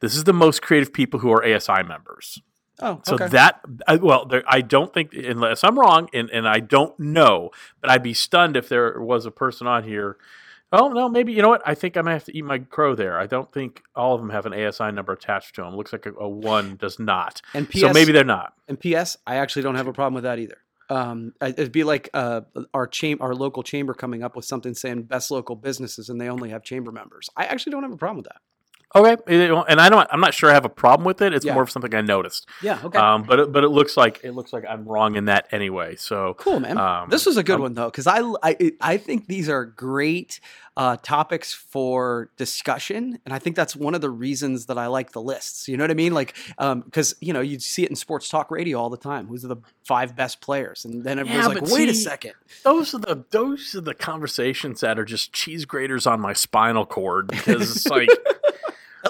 This 0.00 0.14
is 0.14 0.24
the 0.24 0.32
most 0.32 0.62
creative 0.62 0.92
people 0.92 1.20
who 1.20 1.30
are 1.32 1.44
ASI 1.44 1.82
members. 1.82 2.40
Oh, 2.80 3.00
So 3.04 3.14
okay. 3.14 3.28
that, 3.28 3.60
I, 3.86 3.96
well, 3.96 4.24
there, 4.24 4.42
I 4.46 4.60
don't 4.60 4.92
think, 4.92 5.12
unless 5.12 5.64
I'm 5.64 5.78
wrong, 5.78 6.08
and, 6.12 6.30
and 6.30 6.48
I 6.48 6.60
don't 6.60 6.98
know, 6.98 7.50
but 7.80 7.90
I'd 7.90 8.02
be 8.02 8.14
stunned 8.14 8.56
if 8.56 8.68
there 8.68 9.00
was 9.00 9.26
a 9.26 9.30
person 9.30 9.66
on 9.66 9.84
here. 9.84 10.16
Oh 10.70 10.88
no, 10.88 11.08
maybe 11.08 11.32
you 11.32 11.40
know 11.40 11.48
what? 11.48 11.62
I 11.64 11.74
think 11.74 11.96
I 11.96 12.02
might 12.02 12.12
have 12.12 12.24
to 12.24 12.36
eat 12.36 12.44
my 12.44 12.58
crow 12.58 12.94
there. 12.94 13.18
I 13.18 13.26
don't 13.26 13.50
think 13.50 13.82
all 13.96 14.14
of 14.14 14.20
them 14.20 14.28
have 14.30 14.44
an 14.44 14.52
ASI 14.52 14.92
number 14.92 15.12
attached 15.14 15.54
to 15.54 15.62
them. 15.62 15.74
Looks 15.74 15.94
like 15.94 16.04
a, 16.04 16.12
a 16.12 16.28
one 16.28 16.76
does 16.76 16.98
not. 16.98 17.40
and 17.54 17.68
PS, 17.70 17.80
so 17.80 17.92
maybe 17.92 18.12
they're 18.12 18.22
not. 18.22 18.52
And 18.68 18.78
P.S. 18.78 19.16
I 19.26 19.36
actually 19.36 19.62
don't 19.62 19.76
have 19.76 19.86
a 19.86 19.94
problem 19.94 20.12
with 20.14 20.24
that 20.24 20.38
either. 20.38 20.58
Um, 20.90 21.34
it'd 21.42 21.72
be 21.72 21.84
like 21.84 22.08
uh, 22.14 22.42
our 22.72 22.90
our 23.20 23.34
local 23.34 23.62
chamber 23.62 23.94
coming 23.94 24.22
up 24.22 24.36
with 24.36 24.44
something 24.44 24.74
saying 24.74 25.02
best 25.02 25.30
local 25.30 25.56
businesses, 25.56 26.08
and 26.08 26.20
they 26.20 26.28
only 26.28 26.50
have 26.50 26.62
chamber 26.62 26.92
members. 26.92 27.28
I 27.36 27.44
actually 27.44 27.72
don't 27.72 27.82
have 27.82 27.92
a 27.92 27.96
problem 27.96 28.18
with 28.18 28.26
that. 28.26 28.40
Okay, 28.96 29.16
and 29.68 29.80
I 29.80 29.90
don't. 29.90 30.08
I'm 30.10 30.20
not 30.20 30.32
sure 30.32 30.48
I 30.50 30.54
have 30.54 30.64
a 30.64 30.70
problem 30.70 31.04
with 31.04 31.20
it. 31.20 31.34
It's 31.34 31.44
Yeah. 31.44 31.52
more 31.52 31.62
of 31.62 31.70
something 31.70 31.94
I 31.94 32.00
noticed. 32.00 32.48
Yeah. 32.62 32.80
Okay. 32.82 32.98
Um, 32.98 33.22
but 33.22 33.38
it, 33.38 33.52
but 33.52 33.62
it 33.62 33.68
looks 33.68 33.96
like 33.98 34.20
it 34.24 34.32
looks 34.32 34.50
like 34.52 34.64
I'm 34.68 34.86
wrong 34.86 35.16
in 35.16 35.26
that 35.26 35.46
anyway. 35.52 35.96
So 35.96 36.34
Cool, 36.38 36.60
man. 36.60 36.78
Um, 36.78 37.10
this 37.10 37.26
was 37.26 37.36
a 37.36 37.42
good 37.42 37.56
um, 37.56 37.60
one 37.62 37.74
though, 37.74 37.90
because 37.90 38.06
I, 38.06 38.20
I 38.42 38.72
I 38.80 38.96
think 38.96 39.26
these 39.26 39.48
are 39.50 39.66
great 39.66 40.40
uh, 40.78 40.96
topics 41.02 41.52
for 41.52 42.30
discussion, 42.38 43.18
and 43.26 43.34
I 43.34 43.38
think 43.38 43.56
that's 43.56 43.76
one 43.76 43.94
of 43.94 44.00
the 44.00 44.08
reasons 44.10 44.66
that 44.66 44.78
I 44.78 44.86
like 44.86 45.12
the 45.12 45.20
lists. 45.20 45.68
You 45.68 45.76
know 45.76 45.84
what 45.84 45.90
I 45.90 45.94
mean? 45.94 46.14
Like, 46.14 46.34
because 46.56 47.14
you 47.20 47.34
know 47.34 47.40
you 47.40 47.58
see 47.58 47.82
it 47.84 47.90
in 47.90 47.96
sports 47.96 48.28
talk 48.30 48.50
radio 48.50 48.78
all 48.78 48.88
the 48.88 48.96
time. 48.96 49.26
Who's 49.26 49.42
the 49.42 49.56
five 49.84 50.16
best 50.16 50.40
players? 50.40 50.86
And 50.86 51.04
then 51.04 51.18
everyone's 51.18 51.48
Yeah, 51.48 51.60
like, 51.60 51.70
wait 51.70 51.88
a 51.90 51.94
second. 51.94 52.32
those 52.64 52.94
are 52.94 52.98
the 53.00 53.24
those 53.32 53.74
are 53.74 53.80
the 53.82 53.94
conversations 53.94 54.80
that 54.80 54.98
are 54.98 55.04
just 55.04 55.32
cheese 55.34 55.66
graters 55.66 56.06
on 56.06 56.20
my 56.20 56.32
spinal 56.32 56.86
cord 56.86 57.26
because 57.26 57.70
it's 57.76 57.86
like 57.88 58.08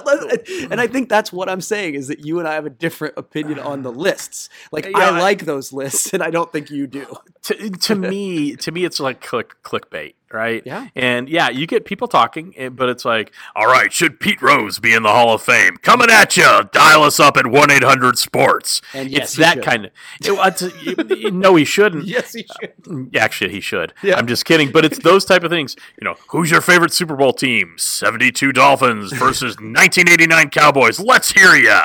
and 0.71 0.81
I 0.81 0.87
think 0.87 1.09
that's 1.09 1.33
what 1.33 1.49
I'm 1.49 1.61
saying 1.61 1.95
is 1.95 2.09
that 2.09 2.25
you 2.25 2.39
and 2.39 2.49
I 2.49 2.55
have 2.55 2.67
a 2.67 2.71
different 2.71 3.15
opinion 3.17 3.59
on 3.59 3.83
the 3.83 3.93
lists. 4.07 4.49
Like 4.73 4.87
Yeah, 4.87 4.99
I 4.99 5.07
I- 5.09 5.21
like 5.21 5.45
those 5.45 5.73
lists, 5.73 6.13
and 6.13 6.23
I 6.23 6.31
don't 6.31 6.51
think 6.53 6.71
you 6.71 6.87
do. 6.87 7.07
to, 7.43 7.71
to 7.71 7.95
me 7.95 8.57
to 8.57 8.73
me 8.73 8.85
it's 8.85 9.01
like 9.01 9.21
click 9.21 9.55
clickbait 9.63 10.15
right 10.33 10.63
Yeah. 10.67 10.89
and 10.95 11.29
yeah 11.29 11.49
you 11.49 11.67
get 11.67 11.85
people 11.85 12.09
talking 12.09 12.53
eh, 12.57 12.69
but 12.69 12.89
it's 12.89 13.05
like 13.05 13.33
all 13.57 13.67
right 13.67 13.93
should 13.93 14.21
pete 14.21 14.43
rose 14.43 14.79
be 14.79 14.93
in 14.93 15.03
the 15.03 15.09
hall 15.11 15.33
of 15.35 15.43
fame 15.43 15.77
coming 15.79 16.09
at 16.11 16.37
you 16.37 16.45
dial 16.73 17.03
us 17.03 17.19
up 17.19 17.37
at 17.37 17.47
1-800-sports 17.47 18.83
And 18.95 19.11
yes, 19.11 19.29
it's 19.31 19.37
that 19.37 19.55
should. 19.55 19.65
kind 19.65 19.85
of 19.87 19.93
it, 20.21 21.11
you- 21.19 21.31
no 21.31 21.55
he 21.57 21.65
shouldn't 21.65 22.05
Yes, 22.09 22.33
he 22.33 22.47
should. 22.61 23.15
Actually, 23.17 23.51
he 23.53 23.61
should. 23.61 23.93
Yeah. 24.03 24.17
I'm 24.17 24.27
just 24.27 24.45
kidding. 24.45 24.71
But 24.73 24.85
it's 24.85 24.99
those 25.01 25.25
type 25.25 25.43
of 25.45 25.51
things. 25.51 25.77
You 26.01 26.05
know, 26.05 26.17
who's 26.29 26.51
your 26.51 26.61
favorite 26.61 26.93
Super 26.93 27.17
Bowl 27.17 27.33
team? 27.33 27.75
72 27.77 28.53
Dolphins 28.53 29.13
versus 29.13 29.57
1989 29.61 30.51
Cowboys. 30.51 30.99
Let's 31.01 31.33
hear 31.33 31.55
you. 31.55 31.81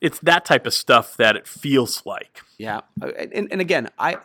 It's 0.00 0.18
that 0.20 0.44
type 0.44 0.66
of 0.66 0.72
stuff 0.74 1.16
that 1.16 1.36
it 1.36 1.46
feels 1.46 2.02
like. 2.06 2.40
Yeah, 2.56 2.80
Uh, 3.02 3.08
and, 3.32 3.48
and 3.52 3.60
again, 3.60 3.88
I 3.98 4.18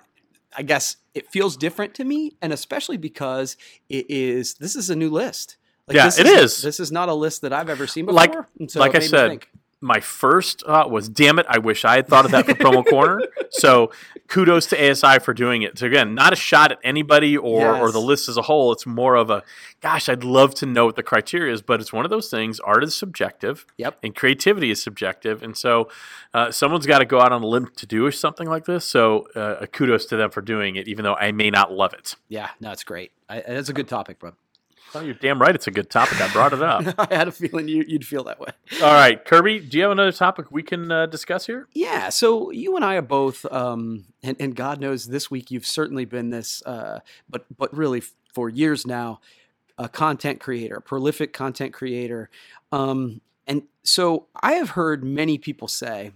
I 0.58 0.62
guess 0.64 0.98
it 1.14 1.30
feels 1.32 1.58
different 1.58 1.94
to 1.96 2.04
me, 2.04 2.34
and 2.42 2.52
especially 2.54 2.98
because 2.98 3.58
it 3.90 4.06
is 4.10 4.56
this 4.56 4.76
is 4.76 4.90
a 4.90 4.96
new 4.96 5.10
list. 5.10 5.58
Like, 5.88 5.96
Yeah, 5.96 6.06
this 6.06 6.20
it 6.20 6.28
is. 6.28 6.54
is. 6.58 6.62
This 6.62 6.80
is 6.80 6.92
not 6.92 7.10
a 7.10 7.14
list 7.14 7.42
that 7.42 7.52
I've 7.52 7.70
ever 7.70 7.88
seen 7.88 8.06
before. 8.06 8.16
Like- 8.16 8.70
so 8.70 8.80
like 8.80 8.96
I 8.96 9.00
said. 9.00 9.46
My 9.84 10.00
first 10.00 10.62
thought 10.66 10.90
was, 10.90 11.10
damn 11.10 11.38
it, 11.40 11.46
I 11.50 11.60
wish 11.60 11.86
I 11.86 11.96
had 11.96 12.08
thought 12.08 12.26
of 12.26 12.32
that 12.32 12.46
for 12.46 12.54
Promo 12.54 12.84
Corner. 12.90 13.22
So 13.52 13.92
kudos 14.28 14.66
to 14.68 14.92
ASI 14.92 15.20
for 15.20 15.34
doing 15.34 15.62
it. 15.62 15.78
So 15.78 15.86
again, 15.86 16.16
not 16.16 16.34
a 16.34 16.36
shot 16.36 16.72
at 16.72 16.80
anybody 16.84 17.38
or, 17.38 17.76
or 17.78 17.92
the 17.92 18.00
list 18.00 18.30
as 18.30 18.38
a 18.38 18.42
whole. 18.44 18.72
It's 18.72 18.86
more 18.86 19.16
of 19.16 19.30
a, 19.30 19.44
gosh, 19.82 20.10
I'd 20.10 20.24
love 20.24 20.56
to 20.56 20.66
know 20.66 20.86
what 20.86 20.96
the 20.96 21.04
criteria 21.04 21.54
is, 21.54 21.62
but 21.62 21.82
it's 21.82 21.94
one 21.94 22.06
of 22.06 22.10
those 22.10 22.30
things. 22.30 22.60
Art 22.62 22.84
is 22.84 22.96
subjective. 22.96 23.66
Yep. 23.78 24.00
and 24.02 24.16
creativity 24.16 24.72
is 24.72 24.82
subjective. 24.82 25.44
And 25.44 25.56
so 25.58 25.90
uh, 26.34 26.50
someone's 26.52 26.86
got 26.86 27.00
to 27.00 27.06
go 27.06 27.20
out 27.20 27.32
on 27.32 27.44
a 27.44 27.48
limb 27.48 27.70
to 27.76 27.86
do 27.86 28.10
something 28.12 28.48
like 28.48 28.66
this. 28.66 28.86
So 28.86 29.28
uh, 29.36 29.66
kudos 29.68 30.06
to 30.08 30.16
them 30.16 30.32
for 30.32 30.42
doing 30.42 30.78
it, 30.78 30.88
even 30.88 31.04
though 31.04 31.16
I 31.16 31.32
may 31.32 31.50
not 31.50 31.72
love 31.72 31.94
it. 31.94 32.16
yeah, 32.30 32.50
no, 32.60 32.72
it's 32.72 32.84
great. 32.84 33.12
I, 33.30 33.38
it's 33.40 33.70
a 33.70 33.74
good 33.74 33.88
topic, 33.88 34.20
bro. 34.20 34.34
Oh, 34.96 35.02
you're 35.02 35.16
damn 35.16 35.42
right. 35.42 35.56
It's 35.56 35.68
a 35.68 35.72
good 35.72 35.90
topic. 35.90 36.22
I 36.22 36.32
brought 36.32 36.54
it 36.54 36.62
up. 36.62 36.84
I 37.12 37.16
had 37.16 37.28
a 37.28 37.32
feeling 37.32 37.68
you, 37.68 37.84
you'd 37.88 38.06
feel 38.06 38.24
that 38.26 38.40
way. 38.40 38.50
All 38.82 38.94
right, 38.94 39.24
Kirby, 39.24 39.60
do 39.60 39.78
you 39.78 39.84
have 39.84 39.92
another 39.92 40.12
topic 40.12 40.52
we 40.52 40.62
can 40.62 40.92
uh, 40.92 41.08
discuss 41.08 41.48
here? 41.48 41.68
Yeah, 41.74 42.10
so 42.10 42.52
you 42.52 42.76
and 42.76 42.86
I 42.86 42.96
are 42.96 43.02
both, 43.02 43.46
um, 43.52 44.06
and, 44.22 44.38
and 44.40 44.56
God 44.56 44.80
knows 44.80 45.08
this 45.08 45.32
week 45.32 45.50
you've 45.50 45.66
certainly 45.66 46.06
been 46.06 46.30
this, 46.30 46.62
uh, 46.66 47.00
but 47.30 47.46
but 47.58 47.76
really 47.76 48.04
for 48.34 48.50
years 48.50 48.86
now, 48.86 49.20
a 49.78 49.90
content 49.90 50.40
creator, 50.40 50.76
a 50.76 50.82
prolific 50.82 51.34
content 51.34 51.74
creator, 51.74 52.30
um, 52.72 53.22
and 53.48 53.64
so 53.84 54.28
I 54.42 54.54
have 54.54 54.72
heard 54.72 55.04
many 55.04 55.38
people 55.38 55.68
say 55.68 56.12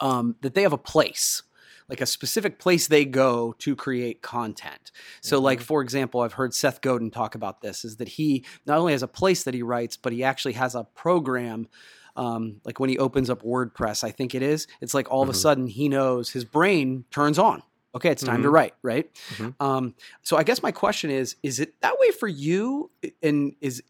um, 0.00 0.36
that 0.40 0.54
they 0.54 0.62
have 0.62 0.72
a 0.72 0.78
place, 0.78 1.42
like 1.92 2.00
a 2.00 2.06
specific 2.06 2.58
place 2.58 2.88
they 2.88 3.04
go 3.04 3.54
to 3.58 3.76
create 3.76 4.22
content. 4.22 4.90
So, 5.20 5.38
like 5.38 5.58
Mhm. 5.60 5.64
for 5.64 5.82
example, 5.82 6.22
I've 6.22 6.32
heard 6.32 6.54
Seth 6.54 6.80
Godin 6.80 7.10
talk 7.10 7.34
about 7.34 7.60
this: 7.60 7.84
is 7.84 7.96
that 7.96 8.08
he 8.08 8.44
not 8.64 8.78
only 8.78 8.92
has 8.92 9.02
a 9.02 9.08
place 9.08 9.44
that 9.44 9.52
he 9.52 9.62
writes, 9.62 9.98
but 9.98 10.12
he 10.14 10.24
actually 10.24 10.54
has 10.54 10.74
a 10.74 10.84
program 10.84 11.68
um, 12.14 12.60
like 12.66 12.78
when 12.78 12.90
he 12.90 12.98
opens 12.98 13.30
up 13.30 13.42
WordPress, 13.42 14.04
I 14.04 14.10
think 14.10 14.34
it 14.34 14.42
is. 14.42 14.66
It's 14.82 14.92
like 14.92 15.10
all 15.10 15.22
of 15.22 15.30
a 15.30 15.32
Mhm. 15.32 15.36
sudden 15.36 15.66
he 15.66 15.88
knows 15.88 16.28
his 16.28 16.44
brain 16.44 17.06
turns 17.10 17.38
on. 17.38 17.62
Okay, 17.94 18.10
it's 18.10 18.22
time 18.22 18.42
to 18.42 18.48
Mhm. 18.48 18.52
write, 18.52 18.74
right? 18.82 19.10
Mhm. 19.30 19.54
Um, 19.60 19.94
so 20.22 20.36
I 20.36 20.42
guess 20.42 20.62
my 20.62 20.72
question 20.72 21.10
is: 21.10 21.36
Is 21.42 21.58
it 21.58 21.80
that 21.80 21.98
way 21.98 22.10
for 22.10 22.28
you? 22.28 22.90
And 23.22 23.54
is 23.62 23.82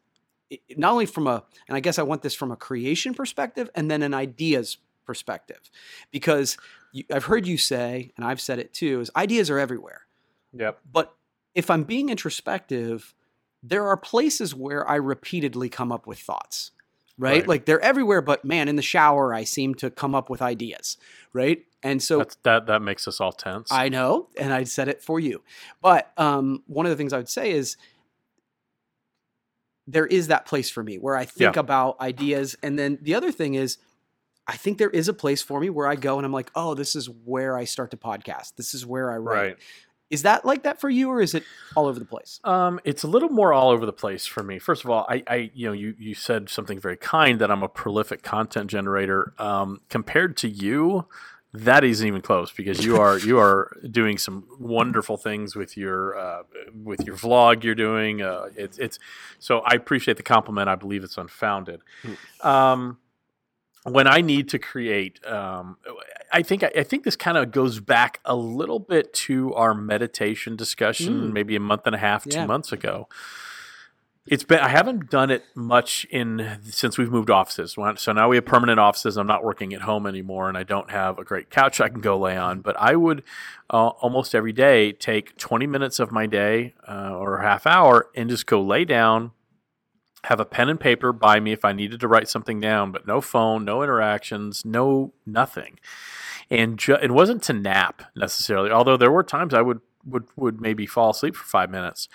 it- 0.50 0.61
not 0.78 0.92
only 0.92 1.06
from 1.06 1.26
a, 1.26 1.42
and 1.66 1.76
I 1.76 1.80
guess 1.80 1.99
I 1.99 2.04
want 2.04 2.23
this 2.23 2.35
from 2.35 2.52
a 2.52 2.56
creation 2.56 3.12
perspective, 3.12 3.68
and 3.75 3.90
then 3.90 4.02
an 4.02 4.14
ideas 4.14 4.76
perspective, 5.04 5.68
because 6.12 6.56
you, 6.92 7.04
I've 7.12 7.25
heard 7.25 7.46
you 7.46 7.58
say, 7.58 8.12
and 8.16 8.25
I've 8.25 8.40
said 8.40 8.58
it 8.58 8.72
too, 8.72 9.00
is 9.00 9.11
ideas 9.16 9.50
are 9.50 9.58
everywhere. 9.58 10.02
Yep. 10.52 10.78
But 10.90 11.14
if 11.54 11.70
I'm 11.70 11.84
being 11.84 12.08
introspective, 12.11 13.14
there 13.62 13.87
are 13.87 13.96
places 13.96 14.54
where 14.54 14.88
I 14.88 14.96
repeatedly 14.96 15.68
come 15.68 15.90
up 15.92 16.06
with 16.06 16.18
thoughts, 16.18 16.72
right? 17.18 17.40
Right. 17.40 17.49
Like 17.49 17.64
they're 17.64 17.80
everywhere, 17.80 18.20
but 18.20 18.44
man, 18.44 18.68
in 18.68 18.76
the 18.76 18.82
shower, 18.82 19.34
I 19.34 19.44
seem 19.44 19.75
to 19.76 19.90
come 19.90 20.14
up 20.14 20.28
with 20.30 20.42
ideas, 20.42 20.96
right? 21.32 21.64
And 21.82 22.02
so 22.02 22.18
That's, 22.18 22.37
that 22.44 22.66
that 22.66 22.80
makes 22.82 23.08
us 23.08 23.20
all 23.20 23.32
tense. 23.32 23.72
I 23.72 23.88
know, 23.88 24.28
and 24.37 24.52
I 24.52 24.64
said 24.64 24.88
it 24.88 25.02
for 25.02 25.18
you. 25.18 25.42
But 25.80 26.12
um, 26.16 26.62
one 26.66 26.87
of 26.87 26.90
the 26.90 26.96
things 26.96 27.12
I 27.12 27.16
would 27.16 27.28
say 27.28 27.50
is 27.50 27.76
there 29.87 30.06
is 30.06 30.28
that 30.28 30.46
place 30.46 30.70
for 30.70 30.82
me 30.82 30.96
where 30.96 31.16
I 31.16 31.25
think 31.25 31.56
Yeah. 31.56 31.61
about 31.61 32.00
ideas. 32.00 32.56
And 32.62 32.78
then 32.78 32.99
the 33.02 33.14
other 33.14 33.32
thing 33.32 33.54
is, 33.54 33.78
I 34.52 34.56
think 34.56 34.76
there 34.76 34.90
is 34.90 35.09
a 35.09 35.14
place 35.14 35.40
for 35.40 35.59
me 35.59 35.71
where 35.71 35.87
I 35.87 35.97
go 35.97 36.18
and 36.18 36.26
I'm 36.26 36.32
like, 36.32 36.50
oh, 36.54 36.75
this 36.75 36.94
is 36.94 37.09
where 37.09 37.56
I 37.56 37.64
start 37.64 37.90
to 37.92 37.97
podcast. 37.97 38.56
This 38.56 38.75
is 38.75 38.85
where 38.85 39.11
I 39.11 39.16
write. 39.16 39.35
right. 39.35 39.56
Is 40.11 40.25
that 40.25 40.44
like 40.44 40.64
that 40.64 40.78
for 40.78 40.90
you, 40.90 41.09
or 41.09 41.23
is 41.23 41.35
it 41.35 41.42
all 41.75 41.87
over 41.87 41.99
the 41.99 42.04
place? 42.04 42.38
Um, 42.44 42.78
it's 42.85 43.02
a 43.02 43.09
little 43.09 43.30
more 43.30 43.54
all 43.54 43.71
over 43.71 43.87
the 43.87 43.94
place 43.94 44.26
for 44.26 44.42
me. 44.42 44.59
First 44.59 44.85
of 44.85 44.90
all, 44.90 45.06
I, 45.09 45.23
I 45.26 45.50
you 45.54 45.66
know, 45.66 45.73
you 45.73 45.94
you 45.99 46.14
said 46.14 46.50
something 46.50 46.78
very 46.78 46.99
kind 46.99 47.40
that 47.40 47.50
I'm 47.50 47.62
a 47.62 47.68
prolific 47.68 48.23
content 48.23 48.68
generator. 48.68 49.32
Um, 49.38 49.80
compared 49.88 50.37
to 50.38 50.50
you, 50.50 51.06
that 51.54 51.82
isn't 51.82 52.06
even 52.06 52.21
close 52.21 52.52
because 52.52 52.85
you 52.85 52.99
are 52.99 53.18
you 53.18 53.38
are 53.38 53.75
doing 53.90 54.18
some 54.18 54.44
wonderful 54.61 55.16
things 55.16 55.56
with 55.56 55.78
your 55.78 56.14
uh, 56.18 56.42
with 56.75 57.06
your 57.06 57.16
vlog 57.16 57.64
you're 57.64 57.75
doing. 57.75 58.21
Uh, 58.21 58.50
it's 58.54 58.76
it's 58.76 58.99
so 59.38 59.61
I 59.61 59.76
appreciate 59.76 60.18
the 60.18 60.23
compliment. 60.23 60.68
I 60.68 60.75
believe 60.75 61.04
it's 61.04 61.16
unfounded. 61.16 61.80
Um, 62.42 62.99
when 63.85 64.07
I 64.07 64.21
need 64.21 64.49
to 64.51 64.59
create, 64.59 65.25
um, 65.27 65.77
I 66.33 66.43
think 66.43 66.62
I 66.62 66.83
think 66.85 67.05
this 67.05 67.17
kind 67.17 67.37
of 67.37 67.51
goes 67.51 67.81
back 67.81 68.21
a 68.25 68.35
little 68.37 68.79
bit 68.79 69.12
to 69.15 69.53
our 69.55 69.75
meditation 69.75 70.57
discussion, 70.57 71.31
Mm. 71.31 71.33
maybe 71.33 71.57
a 71.57 71.61
month 71.61 71.83
and 71.87 71.95
a 71.95 71.99
half, 71.99 72.25
two 72.25 72.39
Yeah. 72.39 72.47
months 72.47 72.73
ago. 72.73 73.09
It's 74.25 74.45
been 74.45 74.61
I 74.61 74.69
haven't 74.69 75.11
done 75.11 75.33
it 75.33 75.43
much 75.57 76.05
in 76.09 76.59
since 76.62 76.97
we've 76.97 77.11
moved 77.11 77.29
offices. 77.29 77.77
So 77.97 78.12
now 78.12 78.29
we 78.29 78.37
have 78.37 78.45
permanent 78.45 78.79
offices. 78.79 79.17
I'm 79.17 79.27
not 79.27 79.43
working 79.43 79.75
at 79.75 79.83
home 79.83 80.07
anymore, 80.07 80.49
and 80.49 80.57
I 80.57 80.62
don't 80.62 80.93
have 80.93 81.19
a 81.19 81.25
great 81.25 81.51
couch 81.51 81.81
I 81.81 81.89
can 81.89 82.01
go 82.01 82.17
lay 82.17 82.37
on. 82.37 82.61
But 82.61 82.77
I 82.79 82.95
would 82.95 83.25
uh, 83.69 83.89
almost 83.89 84.33
every 84.33 84.53
day 84.53 84.93
take 84.93 85.37
20 85.39 85.67
minutes 85.67 85.99
of 85.99 86.12
my 86.12 86.27
day 86.27 86.75
uh, 86.89 87.17
or 87.17 87.39
a 87.39 87.43
half 87.43 87.67
hour 87.67 88.11
and 88.15 88.31
just 88.31 88.47
go 88.47 88.62
lay 88.62 88.85
down, 88.85 89.33
have 90.25 90.41
a 90.41 90.45
pen 90.45 90.69
and 90.69 90.79
paper 90.79 91.12
by 91.12 91.41
me 91.41 91.52
if 91.52 91.64
I 91.64 91.73
needed 91.73 92.00
to 92.00 92.09
write 92.09 92.29
something 92.29 92.61
down, 92.61 92.93
but 92.93 93.07
no 93.07 93.21
phone, 93.21 93.64
no 93.64 93.83
interactions, 93.83 94.64
no 94.64 95.12
nothing. 95.26 95.79
And 96.50 96.79
ju- 96.79 96.99
it 97.00 97.11
wasn't 97.11 97.43
to 97.45 97.52
nap 97.52 98.02
necessarily, 98.14 98.71
although 98.71 98.97
there 98.97 99.11
were 99.11 99.25
times 99.25 99.55
I 99.55 99.62
would 99.62 99.81
would 100.05 100.25
would 100.37 100.61
maybe 100.61 100.87
fall 100.87 101.11
asleep 101.11 101.37
for 101.37 101.45
five 101.45 101.71
minutes. 101.71 102.09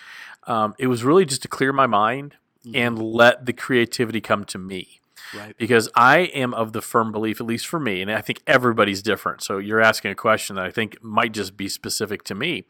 Um, 0.45 0.75
it 0.77 0.87
was 0.87 1.03
really 1.03 1.25
just 1.25 1.41
to 1.41 1.47
clear 1.47 1.73
my 1.73 1.87
mind 1.87 2.35
and 2.73 2.99
let 3.01 3.45
the 3.45 3.53
creativity 3.53 4.19
come 4.19 4.43
to 4.45 4.57
me 4.57 4.99
right. 5.35 5.55
because 5.57 5.89
I 5.95 6.19
am 6.19 6.53
of 6.53 6.73
the 6.73 6.81
firm 6.81 7.11
belief, 7.11 7.39
at 7.39 7.47
least 7.47 7.67
for 7.67 7.79
me, 7.79 8.01
and 8.01 8.11
I 8.11 8.21
think 8.21 8.41
everybody's 8.47 9.01
different. 9.01 9.41
So 9.41 9.57
you're 9.57 9.81
asking 9.81 10.11
a 10.11 10.15
question 10.15 10.55
that 10.55 10.65
I 10.65 10.71
think 10.71 11.01
might 11.01 11.33
just 11.33 11.57
be 11.57 11.69
specific 11.69 12.23
to 12.23 12.35
me. 12.35 12.65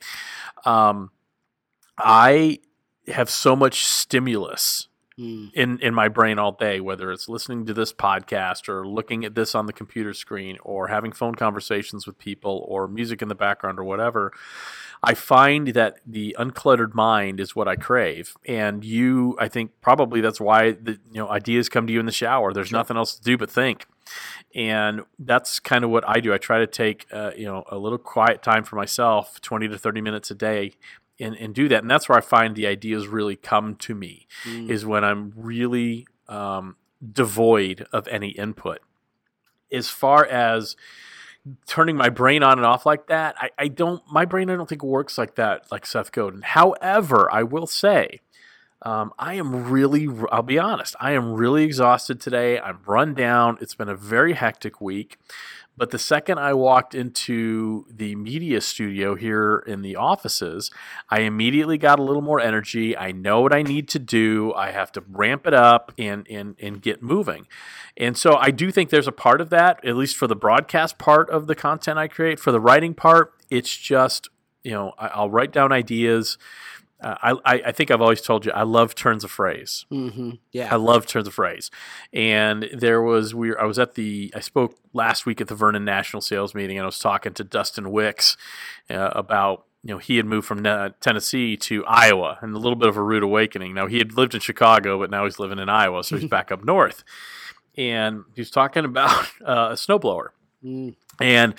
Um, 0.65 1.11
I 1.97 2.59
have 3.07 3.29
so 3.29 3.55
much 3.55 3.85
stimulus 3.85 4.87
Mm. 5.19 5.51
in 5.55 5.79
in 5.79 5.95
my 5.95 6.09
brain 6.09 6.37
all 6.37 6.51
day, 6.51 6.79
whether 6.79 7.11
it's 7.11 7.27
listening 7.27 7.65
to 7.65 7.73
this 7.73 7.91
podcast 7.91 8.69
or 8.69 8.87
looking 8.87 9.25
at 9.25 9.33
this 9.33 9.55
on 9.55 9.65
the 9.65 9.73
computer 9.73 10.13
screen 10.13 10.59
or 10.63 10.89
having 10.89 11.11
phone 11.11 11.33
conversations 11.33 12.05
with 12.05 12.19
people 12.19 12.63
or 12.67 12.87
music 12.87 13.23
in 13.23 13.27
the 13.27 13.33
background 13.33 13.79
or 13.79 13.83
whatever. 13.83 14.31
I 15.01 15.15
find 15.15 15.69
that 15.69 16.01
the 16.05 16.35
uncluttered 16.37 16.93
mind 16.93 17.39
is 17.39 17.55
what 17.55 17.67
I 17.67 17.75
crave, 17.75 18.35
and 18.47 18.85
you, 18.85 19.35
I 19.39 19.47
think 19.47 19.71
probably 19.81 20.21
that's 20.21 20.39
why 20.39 20.73
the 20.73 20.99
you 21.11 21.19
know 21.19 21.29
ideas 21.29 21.67
come 21.67 21.87
to 21.87 21.93
you 21.93 21.99
in 21.99 22.05
the 22.05 22.11
shower. 22.11 22.53
There's 22.53 22.71
nothing 22.71 22.95
else 22.95 23.15
to 23.15 23.23
do 23.23 23.37
but 23.39 23.49
think, 23.49 23.87
and 24.53 25.01
that's 25.17 25.59
kind 25.59 25.83
of 25.83 25.89
what 25.89 26.07
I 26.07 26.19
do. 26.19 26.31
I 26.31 26.37
try 26.37 26.59
to 26.59 26.67
take 26.67 27.07
uh, 27.11 27.31
you 27.35 27.45
know 27.45 27.63
a 27.71 27.79
little 27.79 27.97
quiet 27.97 28.43
time 28.43 28.63
for 28.63 28.75
myself, 28.75 29.41
twenty 29.41 29.67
to 29.67 29.79
thirty 29.79 30.01
minutes 30.01 30.29
a 30.29 30.35
day, 30.35 30.73
and, 31.19 31.35
and 31.35 31.53
do 31.55 31.67
that. 31.69 31.83
And 31.83 31.89
that's 31.89 32.07
where 32.09 32.17
I 32.17 32.21
find 32.21 32.55
the 32.55 32.67
ideas 32.67 33.07
really 33.07 33.35
come 33.35 33.75
to 33.75 33.95
me 33.95 34.27
Mm. 34.45 34.69
is 34.69 34.85
when 34.85 35.03
I'm 35.03 35.33
really 35.35 36.07
um, 36.27 36.75
devoid 37.13 37.87
of 37.91 38.07
any 38.07 38.29
input. 38.29 38.79
As 39.71 39.89
far 39.89 40.25
as 40.25 40.75
turning 41.65 41.95
my 41.95 42.09
brain 42.09 42.43
on 42.43 42.57
and 42.57 42.65
off 42.65 42.85
like 42.85 43.07
that, 43.07 43.35
I, 43.37 43.49
I 43.57 43.67
don't. 43.67 44.01
My 44.11 44.25
brain, 44.25 44.49
I 44.49 44.55
don't 44.55 44.67
think 44.69 44.83
works 44.83 45.17
like 45.17 45.35
that, 45.35 45.71
like 45.71 45.85
Seth 45.85 46.11
Godin. 46.11 46.41
However, 46.41 47.29
I 47.31 47.43
will 47.43 47.67
say, 47.67 48.21
um, 48.81 49.11
I 49.17 49.33
am 49.35 49.69
really. 49.69 50.07
I'll 50.31 50.43
be 50.43 50.59
honest. 50.59 50.95
I 50.99 51.11
am 51.11 51.33
really 51.33 51.63
exhausted 51.63 52.21
today. 52.21 52.59
I'm 52.59 52.79
run 52.85 53.13
down. 53.13 53.57
It's 53.61 53.75
been 53.75 53.89
a 53.89 53.95
very 53.95 54.33
hectic 54.33 54.79
week. 54.79 55.17
But 55.77 55.91
the 55.91 55.99
second 55.99 56.39
I 56.39 56.53
walked 56.53 56.95
into 56.95 57.85
the 57.89 58.15
media 58.15 58.61
studio 58.61 59.15
here 59.15 59.63
in 59.67 59.83
the 59.83 59.95
offices, 59.95 60.71
I 61.09 61.19
immediately 61.19 61.77
got 61.77 61.99
a 61.99 62.03
little 62.03 62.23
more 62.23 62.39
energy. 62.39 62.97
I 62.97 63.11
know 63.11 63.41
what 63.41 63.53
I 63.53 63.61
need 63.61 63.87
to 63.89 63.99
do. 63.99 64.53
I 64.55 64.71
have 64.71 64.91
to 64.93 65.03
ramp 65.07 65.45
it 65.45 65.53
up 65.53 65.91
and 65.97 66.27
and 66.29 66.55
and 66.59 66.81
get 66.81 67.03
moving. 67.03 67.47
And 67.95 68.17
so 68.17 68.35
I 68.35 68.49
do 68.49 68.71
think 68.71 68.89
there's 68.89 69.07
a 69.07 69.11
part 69.11 69.39
of 69.39 69.49
that, 69.51 69.83
at 69.85 69.95
least 69.95 70.17
for 70.17 70.27
the 70.27 70.35
broadcast 70.35 70.97
part 70.97 71.29
of 71.29 71.45
the 71.47 71.55
content 71.55 71.99
I 71.99 72.07
create. 72.07 72.39
For 72.39 72.51
the 72.51 72.59
writing 72.59 72.95
part, 72.95 73.33
it's 73.51 73.75
just 73.75 74.29
you 74.63 74.71
know 74.71 74.93
I'll 74.97 75.29
write 75.29 75.51
down 75.51 75.71
ideas 75.71 76.39
uh, 76.99 77.35
I, 77.45 77.61
I 77.67 77.71
think 77.71 77.91
I've 77.91 78.01
always 78.01 78.21
told 78.21 78.45
you 78.45 78.51
I 78.51 78.63
love 78.63 78.95
turns 78.95 79.23
of 79.23 79.29
phrase. 79.29 79.85
Mm-hmm. 79.91 80.31
Yeah, 80.51 80.73
I 80.73 80.77
love 80.77 81.05
turns 81.05 81.27
of 81.27 81.33
phrase. 81.33 81.69
And 82.11 82.67
there 82.73 83.01
was 83.01 83.35
we 83.35 83.55
I 83.55 83.65
was 83.65 83.77
at 83.77 83.93
the 83.93 84.31
I 84.35 84.39
spoke 84.39 84.77
last 84.93 85.25
week 85.25 85.39
at 85.39 85.47
the 85.47 85.55
Vernon 85.55 85.85
National 85.85 86.21
Sales 86.21 86.55
Meeting 86.55 86.77
and 86.77 86.83
I 86.83 86.87
was 86.87 86.99
talking 86.99 87.33
to 87.33 87.43
Dustin 87.43 87.91
Wicks 87.91 88.35
uh, 88.89 89.11
about 89.13 89.65
you 89.83 89.91
know 89.93 89.99
he 89.99 90.17
had 90.17 90.25
moved 90.25 90.47
from 90.47 90.63
Tennessee 90.99 91.55
to 91.57 91.85
Iowa 91.85 92.39
and 92.41 92.55
a 92.55 92.59
little 92.59 92.75
bit 92.75 92.89
of 92.89 92.97
a 92.97 93.03
rude 93.03 93.23
awakening. 93.23 93.75
Now 93.75 93.85
he 93.85 93.99
had 93.99 94.17
lived 94.17 94.33
in 94.33 94.41
Chicago, 94.41 94.97
but 94.97 95.11
now 95.11 95.25
he's 95.25 95.37
living 95.37 95.59
in 95.59 95.69
Iowa, 95.69 96.03
so 96.03 96.17
he's 96.17 96.29
back 96.29 96.51
up 96.51 96.63
north. 96.63 97.03
And 97.77 98.23
he 98.33 98.41
was 98.41 98.49
talking 98.49 98.85
about 98.85 99.27
uh, 99.45 99.69
a 99.71 99.75
snowblower 99.75 100.29
mm. 100.65 100.95
and 101.21 101.53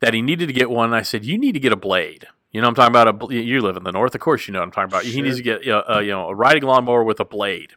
that 0.00 0.12
he 0.12 0.20
needed 0.20 0.46
to 0.48 0.52
get 0.52 0.68
one. 0.68 0.92
I 0.92 1.00
said, 1.00 1.24
"You 1.24 1.38
need 1.38 1.52
to 1.52 1.60
get 1.60 1.72
a 1.72 1.76
blade." 1.76 2.26
You 2.54 2.60
know, 2.60 2.68
I'm 2.68 2.74
talking 2.76 2.92
about 2.92 3.30
a. 3.30 3.34
You 3.34 3.60
live 3.62 3.76
in 3.76 3.82
the 3.82 3.90
north, 3.90 4.14
of 4.14 4.20
course. 4.20 4.46
You 4.46 4.52
know 4.52 4.60
what 4.60 4.66
I'm 4.66 4.70
talking 4.70 4.90
about. 4.90 5.02
Sure. 5.02 5.12
He 5.12 5.22
needs 5.22 5.38
to 5.38 5.42
get 5.42 5.68
uh, 5.68 5.98
you 5.98 6.12
know 6.12 6.28
a 6.28 6.34
riding 6.34 6.62
lawnmower 6.62 7.02
with 7.02 7.18
a 7.18 7.24
blade. 7.24 7.72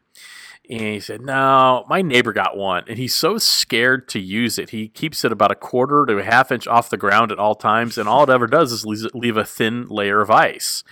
And 0.69 0.81
he 0.81 0.99
said, 0.99 1.21
"No, 1.21 1.83
my 1.89 2.03
neighbor 2.03 2.31
got 2.31 2.55
one, 2.55 2.83
and 2.87 2.99
he's 2.99 3.15
so 3.15 3.39
scared 3.39 4.07
to 4.09 4.19
use 4.19 4.59
it. 4.59 4.69
He 4.69 4.87
keeps 4.87 5.25
it 5.25 5.31
about 5.31 5.49
a 5.49 5.55
quarter 5.55 6.05
to 6.05 6.19
a 6.19 6.23
half 6.23 6.51
inch 6.51 6.67
off 6.67 6.91
the 6.91 6.97
ground 6.97 7.31
at 7.31 7.39
all 7.39 7.55
times, 7.55 7.97
and 7.97 8.07
all 8.07 8.23
it 8.23 8.29
ever 8.29 8.45
does 8.45 8.71
is 8.71 8.85
leave 8.85 9.35
a 9.35 9.43
thin 9.43 9.87
layer 9.87 10.21
of 10.21 10.29
ice." 10.29 10.83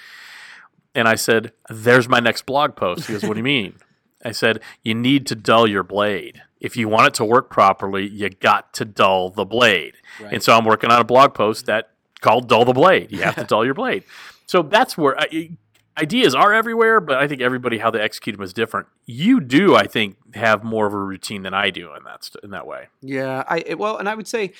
And 0.95 1.07
I 1.07 1.13
said, 1.13 1.51
"There's 1.69 2.09
my 2.09 2.19
next 2.19 2.47
blog 2.47 2.75
post." 2.75 3.05
He 3.05 3.13
goes, 3.13 3.21
"What 3.21 3.33
do 3.33 3.39
you 3.39 3.43
mean?" 3.43 3.75
I 4.23 4.31
said, 4.31 4.61
"You 4.81 4.95
need 4.95 5.27
to 5.27 5.35
dull 5.35 5.67
your 5.69 5.83
blade. 5.83 6.41
If 6.59 6.75
you 6.75 6.89
want 6.89 7.07
it 7.07 7.13
to 7.15 7.25
work 7.25 7.51
properly, 7.51 8.07
you 8.07 8.29
got 8.31 8.73
to 8.73 8.85
dull 8.85 9.29
the 9.29 9.45
blade." 9.45 9.93
Right. 10.19 10.33
And 10.33 10.41
so 10.41 10.57
I'm 10.57 10.65
working 10.65 10.89
on 10.89 10.99
a 10.99 11.05
blog 11.05 11.35
post 11.35 11.67
that 11.67 11.91
called 12.25 12.49
dull 12.49 12.65
the 12.65 12.73
blade. 12.73 13.11
You 13.11 13.21
have 13.21 13.35
to 13.35 13.43
dull 13.47 13.63
your 13.63 13.73
blade. 13.73 14.03
So 14.47 14.61
that's 14.61 14.97
where 14.97 15.19
I, 15.19 15.51
ideas 15.97 16.35
are 16.35 16.53
everywhere, 16.53 16.99
but 16.99 17.17
I 17.17 17.27
think 17.27 17.41
everybody 17.41 17.77
how 17.77 17.91
they 17.91 18.01
execute 18.01 18.35
them 18.35 18.43
is 18.43 18.53
different. 18.53 18.87
You 19.05 19.39
do, 19.39 19.75
I 19.75 19.87
think, 19.87 20.17
have 20.35 20.63
more 20.63 20.85
of 20.85 20.93
a 20.93 20.97
routine 20.97 21.43
than 21.43 21.53
I 21.53 21.69
do 21.69 21.93
in 21.95 22.03
that 22.03 22.29
in 22.43 22.49
that 22.51 22.67
way. 22.67 22.87
Yeah, 23.01 23.43
I 23.47 23.75
well, 23.75 23.97
and 23.97 24.09
I 24.09 24.15
would 24.15 24.27
say 24.27 24.53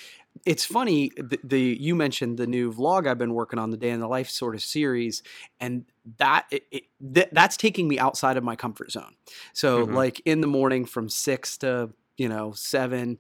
it's 0.46 0.66
funny 0.66 1.12
the, 1.16 1.40
the, 1.44 1.78
you 1.80 1.96
mentioned 1.96 2.38
the 2.38 2.48
new 2.48 2.72
vlog 2.72 3.08
I've 3.08 3.18
been 3.18 3.34
working 3.34 3.58
on 3.58 3.72
the 3.72 3.78
day 3.78 3.90
in 3.90 4.00
the 4.00 4.08
life 4.08 4.30
sort 4.30 4.54
of 4.54 4.62
series 4.62 5.24
and 5.60 5.86
that 6.18 6.46
it, 6.52 6.64
it 6.72 6.84
th- 7.14 7.30
that's 7.32 7.56
taking 7.56 7.88
me 7.88 7.98
outside 7.98 8.36
of 8.36 8.44
my 8.44 8.56
comfort 8.56 8.92
zone. 8.92 9.16
So 9.54 9.86
mm-hmm. 9.86 9.96
like 9.96 10.22
in 10.26 10.42
the 10.42 10.48
morning 10.48 10.86
from 10.86 11.08
6 11.08 11.58
to 11.60 11.92
you 12.18 12.28
know 12.28 12.52
7 12.52 13.18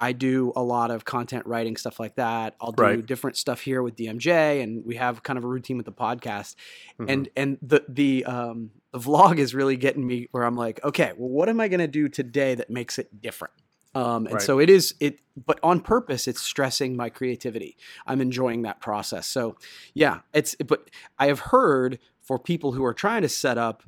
I 0.00 0.12
do 0.12 0.52
a 0.54 0.62
lot 0.62 0.90
of 0.90 1.04
content 1.04 1.46
writing 1.46 1.76
stuff 1.76 1.98
like 1.98 2.14
that. 2.16 2.54
I'll 2.60 2.72
do 2.72 2.82
right. 2.82 3.04
different 3.06 3.36
stuff 3.36 3.60
here 3.60 3.82
with 3.82 3.96
DMJ, 3.96 4.62
and 4.62 4.84
we 4.84 4.96
have 4.96 5.22
kind 5.22 5.36
of 5.36 5.44
a 5.44 5.48
routine 5.48 5.76
with 5.76 5.86
the 5.86 5.92
podcast. 5.92 6.54
Mm-hmm. 7.00 7.10
And 7.10 7.28
and 7.36 7.58
the 7.62 7.84
the 7.88 8.24
um, 8.24 8.70
the 8.92 8.98
vlog 8.98 9.38
is 9.38 9.54
really 9.54 9.76
getting 9.76 10.06
me 10.06 10.28
where 10.30 10.44
I'm 10.44 10.56
like, 10.56 10.82
okay, 10.84 11.12
well, 11.16 11.28
what 11.28 11.48
am 11.48 11.60
I 11.60 11.68
going 11.68 11.80
to 11.80 11.88
do 11.88 12.08
today 12.08 12.54
that 12.54 12.70
makes 12.70 12.98
it 12.98 13.20
different? 13.20 13.54
Um, 13.94 14.26
and 14.26 14.34
right. 14.34 14.42
so 14.42 14.60
it 14.60 14.70
is 14.70 14.94
it, 15.00 15.18
but 15.36 15.58
on 15.62 15.80
purpose, 15.80 16.28
it's 16.28 16.40
stressing 16.40 16.96
my 16.96 17.08
creativity. 17.08 17.76
I'm 18.06 18.20
enjoying 18.20 18.62
that 18.62 18.80
process. 18.80 19.26
So 19.26 19.56
yeah, 19.94 20.20
it's 20.32 20.54
but 20.56 20.90
I 21.18 21.26
have 21.26 21.40
heard 21.40 21.98
for 22.22 22.38
people 22.38 22.72
who 22.72 22.84
are 22.84 22.94
trying 22.94 23.22
to 23.22 23.28
set 23.28 23.58
up 23.58 23.82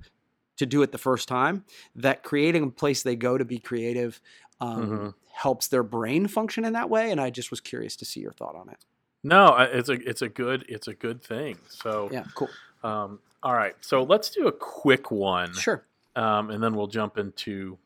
to 0.57 0.67
do 0.67 0.83
it 0.83 0.93
the 0.93 0.99
first 0.99 1.29
time 1.29 1.65
that 1.95 2.23
creating 2.23 2.65
a 2.65 2.71
place 2.71 3.03
they 3.03 3.17
go 3.17 3.39
to 3.39 3.45
be 3.45 3.59
creative 3.59 4.21
um, 4.61 4.83
mm-hmm. 4.83 5.09
Helps 5.41 5.69
their 5.69 5.83
brain 5.83 6.27
function 6.27 6.67
in 6.67 6.75
that 6.75 6.91
way. 6.91 7.11
And 7.11 7.19
I 7.19 7.31
just 7.31 7.51
was 7.51 7.61
curious 7.61 7.97
to 7.97 8.05
see 8.05 8.21
your 8.21 8.33
thought 8.33 8.55
on 8.55 8.69
it. 8.69 8.85
No, 9.23 9.57
it's 9.57 9.89
a 9.89 9.93
it's 9.93 10.23
a 10.23 10.29
good 10.29 10.65
it's 10.69 10.87
a 10.87 10.95
good 10.95 11.23
thing. 11.23 11.59
So 11.69 12.09
yeah, 12.13 12.25
cool. 12.35 12.49
Um, 12.83 13.21
all 13.43 13.55
right, 13.55 13.75
so 13.81 14.03
let's 14.03 14.31
do 14.31 14.47
a 14.47 14.53
quick 14.53 15.11
one. 15.11 15.55
Sure. 15.55 15.85
Um, 16.15 16.51
and 16.51 16.63
then 16.63 16.75
we'll 16.75 16.89
jump 16.89 17.17
into 17.17 17.79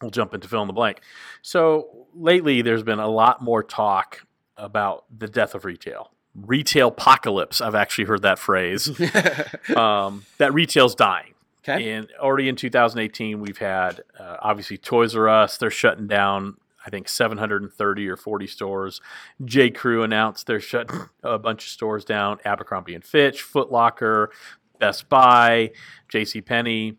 we'll 0.00 0.10
jump 0.10 0.32
into 0.34 0.48
fill 0.48 0.62
in 0.62 0.66
the 0.66 0.74
blank. 0.74 1.00
So 1.42 2.06
lately, 2.14 2.62
there's 2.62 2.82
been 2.82 2.98
a 2.98 3.08
lot 3.08 3.42
more 3.42 3.62
talk 3.62 4.26
about 4.56 5.04
the 5.14 5.28
death 5.28 5.54
of 5.54 5.64
retail. 5.64 6.12
Retail 6.34 6.88
apocalypse. 6.88 7.60
I've 7.60 7.74
actually 7.74 8.04
heard 8.04 8.22
that 8.22 8.38
phrase. 8.38 8.88
um, 9.76 10.24
that 10.38 10.52
retail's 10.52 10.94
dying. 10.94 11.33
Okay. 11.66 11.92
And 11.92 12.08
already 12.18 12.48
in 12.48 12.56
2018, 12.56 13.40
we've 13.40 13.58
had 13.58 14.02
uh, 14.18 14.36
obviously 14.40 14.76
Toys 14.76 15.16
R 15.16 15.28
Us. 15.28 15.56
They're 15.56 15.70
shutting 15.70 16.06
down, 16.06 16.58
I 16.84 16.90
think, 16.90 17.08
730 17.08 18.08
or 18.08 18.16
40 18.16 18.46
stores. 18.46 19.00
J. 19.44 19.70
Crew 19.70 20.02
announced 20.02 20.46
they're 20.46 20.60
shutting 20.60 21.08
a 21.22 21.38
bunch 21.38 21.64
of 21.64 21.70
stores 21.70 22.04
down. 22.04 22.38
Abercrombie 22.44 22.94
and 22.94 23.04
Fitch, 23.04 23.40
Foot 23.40 23.72
Locker, 23.72 24.30
Best 24.78 25.08
Buy, 25.08 25.70
J.C. 26.10 26.42
Penney, 26.42 26.96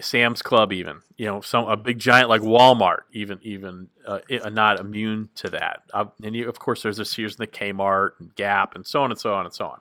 Sam's 0.00 0.42
Club, 0.42 0.72
even 0.72 1.02
you 1.16 1.26
know, 1.26 1.40
some 1.40 1.68
a 1.68 1.76
big 1.76 1.98
giant 1.98 2.28
like 2.28 2.40
Walmart, 2.42 3.02
even 3.12 3.38
even 3.42 3.88
uh, 4.06 4.20
not 4.50 4.80
immune 4.80 5.28
to 5.36 5.50
that. 5.50 5.82
Uh, 5.92 6.06
and 6.22 6.34
you, 6.34 6.48
of 6.48 6.58
course, 6.58 6.82
there's 6.82 6.96
the 6.96 7.04
Sears 7.04 7.36
and 7.38 7.46
the 7.46 7.46
Kmart 7.46 8.10
and 8.20 8.34
Gap 8.34 8.74
and 8.74 8.86
so 8.86 9.02
on 9.02 9.10
and 9.10 9.20
so 9.20 9.34
on 9.34 9.44
and 9.44 9.54
so 9.54 9.66
on. 9.66 9.80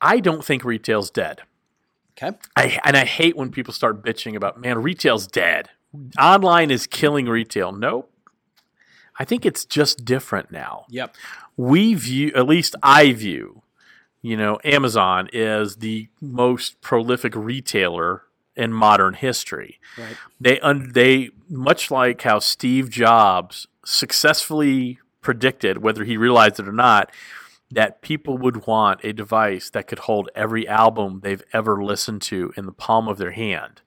I 0.00 0.20
don't 0.20 0.44
think 0.44 0.64
retail's 0.64 1.10
dead. 1.10 1.42
Okay. 2.16 2.36
I, 2.56 2.78
and 2.84 2.96
I 2.96 3.04
hate 3.04 3.36
when 3.36 3.50
people 3.50 3.72
start 3.72 4.04
bitching 4.04 4.36
about, 4.36 4.60
man, 4.60 4.82
retail's 4.82 5.26
dead. 5.26 5.70
Online 6.18 6.70
is 6.70 6.86
killing 6.86 7.26
retail. 7.26 7.72
Nope. 7.72 8.10
I 9.18 9.24
think 9.24 9.44
it's 9.44 9.64
just 9.64 10.04
different 10.04 10.50
now. 10.50 10.86
Yep. 10.88 11.14
We 11.56 11.94
view, 11.94 12.32
at 12.34 12.46
least 12.46 12.74
I 12.82 13.12
view, 13.12 13.62
you 14.22 14.36
know, 14.36 14.58
Amazon 14.64 15.28
is 15.32 15.76
the 15.76 16.08
most 16.20 16.80
prolific 16.80 17.34
retailer 17.34 18.22
in 18.56 18.72
modern 18.72 19.14
history. 19.14 19.78
Right. 19.98 20.16
They 20.40 20.60
un, 20.60 20.92
they 20.92 21.30
much 21.48 21.90
like 21.90 22.22
how 22.22 22.38
Steve 22.38 22.88
Jobs 22.88 23.66
successfully 23.84 24.98
predicted, 25.20 25.82
whether 25.82 26.04
he 26.04 26.16
realized 26.16 26.58
it 26.60 26.68
or 26.68 26.72
not, 26.72 27.10
that 27.72 28.02
people 28.02 28.36
would 28.36 28.66
want 28.66 29.00
a 29.02 29.12
device 29.12 29.70
that 29.70 29.88
could 29.88 30.00
hold 30.00 30.28
every 30.34 30.68
album 30.68 31.20
they've 31.22 31.42
ever 31.52 31.82
listened 31.82 32.20
to 32.20 32.52
in 32.56 32.66
the 32.66 32.72
palm 32.72 33.08
of 33.08 33.16
their 33.16 33.30
hand. 33.30 33.80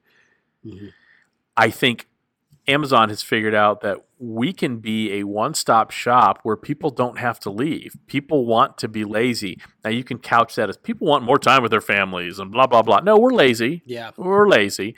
Mm-hmm. 0.64 0.88
I 1.56 1.70
think 1.70 2.08
Amazon 2.66 3.10
has 3.10 3.22
figured 3.22 3.54
out 3.54 3.80
that 3.82 3.98
we 4.18 4.52
can 4.52 4.78
be 4.78 5.12
a 5.12 5.22
one 5.24 5.54
stop 5.54 5.92
shop 5.92 6.40
where 6.42 6.56
people 6.56 6.90
don't 6.90 7.18
have 7.18 7.38
to 7.40 7.50
leave. 7.50 7.96
People 8.08 8.44
want 8.44 8.76
to 8.78 8.88
be 8.88 9.04
lazy. 9.04 9.60
Now, 9.84 9.90
you 9.90 10.02
can 10.02 10.18
couch 10.18 10.56
that 10.56 10.68
as 10.68 10.76
people 10.76 11.06
want 11.06 11.22
more 11.22 11.38
time 11.38 11.62
with 11.62 11.70
their 11.70 11.80
families 11.80 12.40
and 12.40 12.50
blah, 12.50 12.66
blah, 12.66 12.82
blah. 12.82 13.00
No, 13.00 13.16
we're 13.16 13.34
lazy. 13.34 13.82
Yeah. 13.86 14.10
We're 14.16 14.48
lazy. 14.48 14.96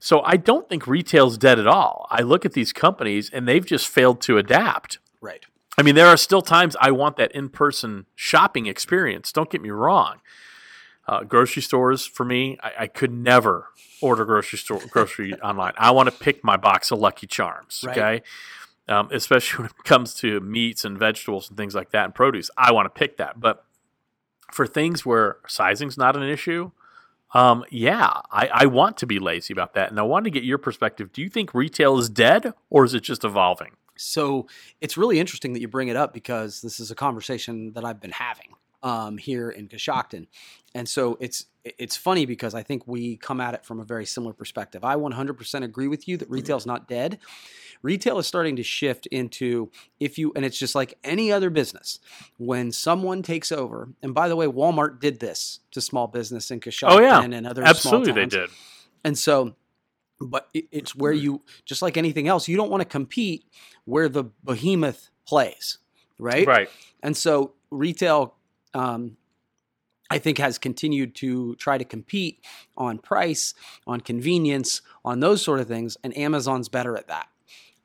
So 0.00 0.22
I 0.22 0.36
don't 0.36 0.68
think 0.68 0.88
retail's 0.88 1.38
dead 1.38 1.60
at 1.60 1.68
all. 1.68 2.08
I 2.10 2.22
look 2.22 2.44
at 2.44 2.54
these 2.54 2.72
companies 2.72 3.30
and 3.30 3.46
they've 3.46 3.64
just 3.64 3.86
failed 3.86 4.20
to 4.22 4.38
adapt. 4.38 4.98
Right. 5.20 5.46
I 5.76 5.82
mean, 5.82 5.94
there 5.94 6.06
are 6.06 6.16
still 6.16 6.42
times 6.42 6.76
I 6.80 6.90
want 6.90 7.16
that 7.16 7.32
in 7.32 7.48
person 7.48 8.06
shopping 8.14 8.66
experience. 8.66 9.32
Don't 9.32 9.50
get 9.50 9.60
me 9.60 9.70
wrong. 9.70 10.20
Uh, 11.06 11.22
grocery 11.22 11.62
stores 11.62 12.06
for 12.06 12.24
me, 12.24 12.58
I, 12.62 12.72
I, 12.80 12.86
could 12.86 13.12
never 13.12 13.68
order 14.00 14.24
grocery 14.24 14.58
store 14.58 14.80
grocery 14.88 15.34
online. 15.42 15.74
I 15.76 15.90
want 15.90 16.08
to 16.08 16.16
pick 16.16 16.42
my 16.42 16.56
box 16.56 16.90
of 16.90 16.98
Lucky 16.98 17.26
Charms. 17.26 17.84
Right. 17.86 17.98
Okay. 17.98 18.22
Um, 18.88 19.10
especially 19.12 19.58
when 19.64 19.66
it 19.66 19.84
comes 19.84 20.14
to 20.16 20.40
meats 20.40 20.82
and 20.82 20.98
vegetables 20.98 21.48
and 21.48 21.58
things 21.58 21.74
like 21.74 21.90
that 21.90 22.06
and 22.06 22.14
produce, 22.14 22.50
I 22.56 22.72
want 22.72 22.86
to 22.86 22.98
pick 22.98 23.18
that. 23.18 23.38
But 23.38 23.66
for 24.50 24.66
things 24.66 25.04
where 25.04 25.36
sizing's 25.46 25.98
not 25.98 26.16
an 26.16 26.22
issue, 26.22 26.70
um, 27.34 27.64
yeah, 27.68 28.20
I, 28.30 28.48
I 28.52 28.66
want 28.66 28.96
to 28.98 29.06
be 29.06 29.18
lazy 29.18 29.52
about 29.52 29.74
that. 29.74 29.90
And 29.90 29.98
I 29.98 30.04
want 30.04 30.24
to 30.24 30.30
get 30.30 30.44
your 30.44 30.58
perspective. 30.58 31.12
Do 31.12 31.20
you 31.20 31.28
think 31.28 31.52
retail 31.52 31.98
is 31.98 32.08
dead 32.08 32.54
or 32.70 32.84
is 32.84 32.94
it 32.94 33.00
just 33.00 33.24
evolving? 33.24 33.72
So 33.96 34.46
it's 34.80 34.96
really 34.96 35.18
interesting 35.20 35.52
that 35.52 35.60
you 35.60 35.68
bring 35.68 35.88
it 35.88 35.96
up 35.96 36.12
because 36.12 36.60
this 36.62 36.80
is 36.80 36.90
a 36.90 36.94
conversation 36.94 37.72
that 37.74 37.84
I've 37.84 38.00
been 38.00 38.12
having. 38.12 38.54
um, 38.82 39.16
here 39.16 39.48
in 39.48 39.66
Coshocton. 39.66 40.26
And 40.74 40.86
so 40.86 41.16
it's 41.18 41.46
it's 41.64 41.96
funny 41.96 42.26
because 42.26 42.54
I 42.54 42.62
think 42.62 42.86
we 42.86 43.16
come 43.16 43.40
at 43.40 43.54
it 43.54 43.64
from 43.64 43.80
a 43.80 43.84
very 43.84 44.04
similar 44.04 44.34
perspective. 44.34 44.84
I 44.84 44.96
100% 44.96 45.64
agree 45.64 45.88
with 45.88 46.06
you 46.06 46.18
that 46.18 46.28
retail's 46.28 46.66
not 46.66 46.86
dead. 46.86 47.18
Retail 47.80 48.18
is 48.18 48.26
starting 48.26 48.56
to 48.56 48.62
shift 48.62 49.06
into 49.06 49.70
if 50.00 50.18
you 50.18 50.32
and 50.36 50.44
it's 50.44 50.58
just 50.58 50.74
like 50.74 50.98
any 51.02 51.32
other 51.32 51.48
business. 51.48 51.98
When 52.36 52.72
someone 52.72 53.22
takes 53.22 53.50
over, 53.50 53.88
and 54.02 54.12
by 54.12 54.28
the 54.28 54.36
way, 54.36 54.44
Walmart 54.46 55.00
did 55.00 55.18
this 55.18 55.60
to 55.70 55.80
small 55.80 56.06
business 56.06 56.50
in 56.50 56.60
Coshocton 56.60 56.90
Oh, 56.90 57.00
yeah. 57.00 57.22
and 57.22 57.46
other 57.46 57.62
Absolutely, 57.64 58.04
small 58.12 58.14
they 58.16 58.26
did. 58.26 58.50
And 59.02 59.16
so, 59.18 59.54
but 60.20 60.48
it- 60.54 60.68
it's 60.70 60.94
where 60.94 61.12
you, 61.12 61.42
just 61.64 61.82
like 61.82 61.96
anything 61.96 62.28
else, 62.28 62.48
you 62.48 62.56
don't 62.56 62.70
want 62.70 62.80
to 62.82 62.88
compete 62.88 63.44
where 63.84 64.08
the 64.08 64.24
behemoth 64.44 65.10
plays, 65.26 65.78
right? 66.18 66.46
Right. 66.46 66.70
And 67.02 67.16
so, 67.16 67.52
retail, 67.70 68.34
um, 68.74 69.16
I 70.10 70.18
think, 70.18 70.38
has 70.38 70.58
continued 70.58 71.14
to 71.16 71.54
try 71.56 71.78
to 71.78 71.84
compete 71.84 72.44
on 72.76 72.98
price, 72.98 73.54
on 73.86 74.00
convenience, 74.00 74.82
on 75.04 75.20
those 75.20 75.42
sort 75.42 75.60
of 75.60 75.66
things, 75.66 75.96
and 76.04 76.16
Amazon's 76.16 76.68
better 76.68 76.96
at 76.96 77.08
that. 77.08 77.28